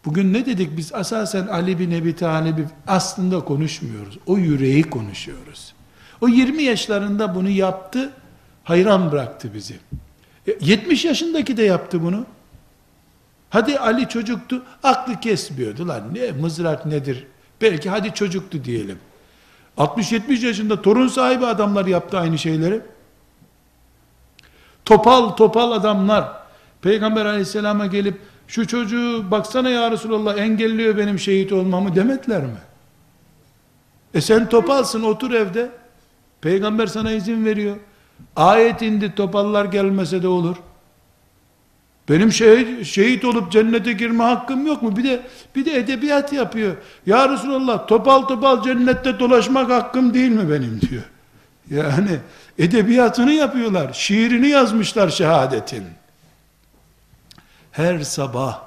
[0.04, 4.18] bugün ne dedik biz asasen Ali bin Ebi Talib'i aslında konuşmuyoruz.
[4.26, 5.74] O yüreği konuşuyoruz.
[6.20, 8.12] O 20 yaşlarında bunu yaptı,
[8.64, 9.74] hayran bıraktı bizi.
[10.48, 12.26] E, 70 yaşındaki de yaptı bunu.
[13.50, 16.14] Hadi Ali çocuktu, aklı kesmiyordu lan.
[16.14, 17.26] Ne mızrak nedir?
[17.60, 18.98] Belki hadi çocuktu diyelim.
[19.78, 22.80] 60-70 yaşında torun sahibi adamlar yaptı aynı şeyleri.
[24.84, 26.32] Topal topal adamlar
[26.82, 32.58] Peygamber aleyhisselama gelip şu çocuğu baksana ya Resulallah engelliyor benim şehit olmamı demediler mi?
[34.14, 35.70] E sen topalsın otur evde.
[36.40, 37.76] Peygamber sana izin veriyor.
[38.36, 40.56] Ayet indi topallar gelmese de olur.
[42.08, 44.96] Benim şehit, şehit olup cennete girme hakkım yok mu?
[44.96, 45.20] Bir de
[45.56, 46.76] bir de edebiyat yapıyor.
[47.06, 51.02] Ya Resulallah topal topal cennette dolaşmak hakkım değil mi benim diyor.
[51.70, 52.18] Yani
[52.58, 53.92] edebiyatını yapıyorlar.
[53.92, 55.84] Şiirini yazmışlar şehadetin.
[57.76, 58.62] Her sabah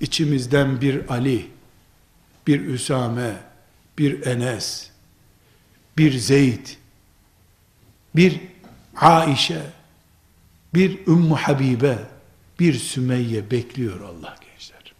[0.00, 1.46] içimizden bir Ali,
[2.46, 3.36] bir Üsame,
[3.98, 4.90] bir Enes,
[5.98, 6.66] bir Zeyd,
[8.16, 8.40] bir
[8.96, 9.62] Aişe,
[10.74, 11.98] bir Ümmü Habibe,
[12.60, 14.94] bir Sümeyye bekliyor Allah gençler.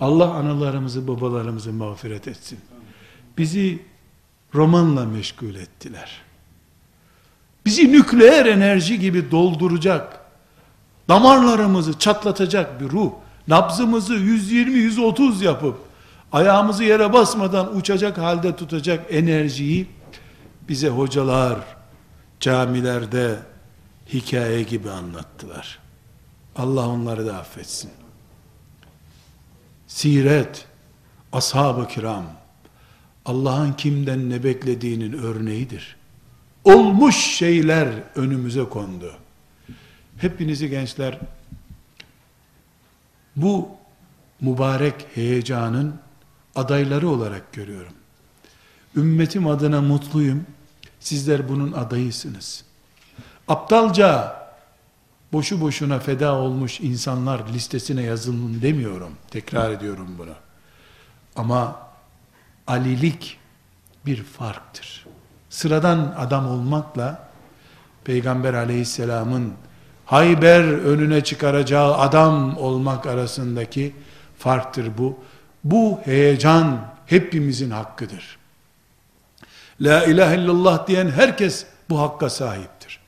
[0.00, 2.58] Allah analarımızı babalarımızı mağfiret etsin.
[3.38, 3.78] Bizi
[4.54, 6.22] romanla meşgul ettiler.
[7.66, 10.17] Bizi nükleer enerji gibi dolduracak,
[11.08, 13.12] damarlarımızı çatlatacak bir ruh,
[13.48, 15.78] nabzımızı 120-130 yapıp,
[16.32, 19.86] ayağımızı yere basmadan uçacak halde tutacak enerjiyi,
[20.68, 21.58] bize hocalar,
[22.40, 23.38] camilerde
[24.12, 25.78] hikaye gibi anlattılar.
[26.56, 27.90] Allah onları da affetsin.
[29.86, 30.66] Siret,
[31.32, 32.24] ashab-ı kiram,
[33.24, 35.96] Allah'ın kimden ne beklediğinin örneğidir.
[36.64, 39.12] Olmuş şeyler önümüze kondu.
[40.18, 41.18] Hepinizi gençler,
[43.36, 43.68] bu
[44.40, 46.00] mübarek heyecanın
[46.54, 47.92] adayları olarak görüyorum.
[48.96, 50.46] Ümmetim adına mutluyum.
[51.00, 52.64] Sizler bunun adayısınız.
[53.48, 54.38] Aptalca
[55.32, 59.12] boşu boşuna feda olmuş insanlar listesine yazılın demiyorum.
[59.30, 60.34] Tekrar ediyorum bunu.
[61.36, 61.88] Ama
[62.66, 63.38] alilik
[64.06, 65.06] bir farktır.
[65.50, 67.28] Sıradan adam olmakla
[68.04, 69.52] Peygamber aleyhisselamın
[70.08, 73.94] Hayber önüne çıkaracağı adam olmak arasındaki
[74.38, 75.18] farktır bu.
[75.64, 78.38] Bu heyecan hepimizin hakkıdır.
[79.80, 83.00] La ilahe illallah diyen herkes bu hakka sahiptir.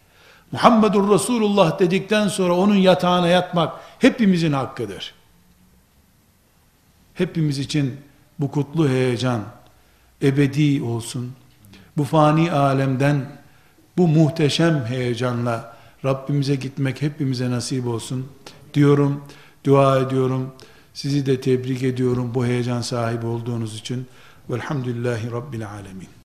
[0.52, 5.14] Muhammedur Resulullah dedikten sonra onun yatağına yatmak hepimizin hakkıdır.
[7.14, 8.00] Hepimiz için
[8.38, 9.40] bu kutlu heyecan
[10.22, 11.32] ebedi olsun.
[11.96, 13.24] Bu fani alemden
[13.96, 18.26] bu muhteşem heyecanla Rabbimize gitmek hepimize nasip olsun
[18.74, 19.24] diyorum,
[19.66, 20.52] dua ediyorum.
[20.94, 24.06] Sizi de tebrik ediyorum bu heyecan sahibi olduğunuz için.
[24.50, 26.19] Velhamdülillahi Rabbil Alemin.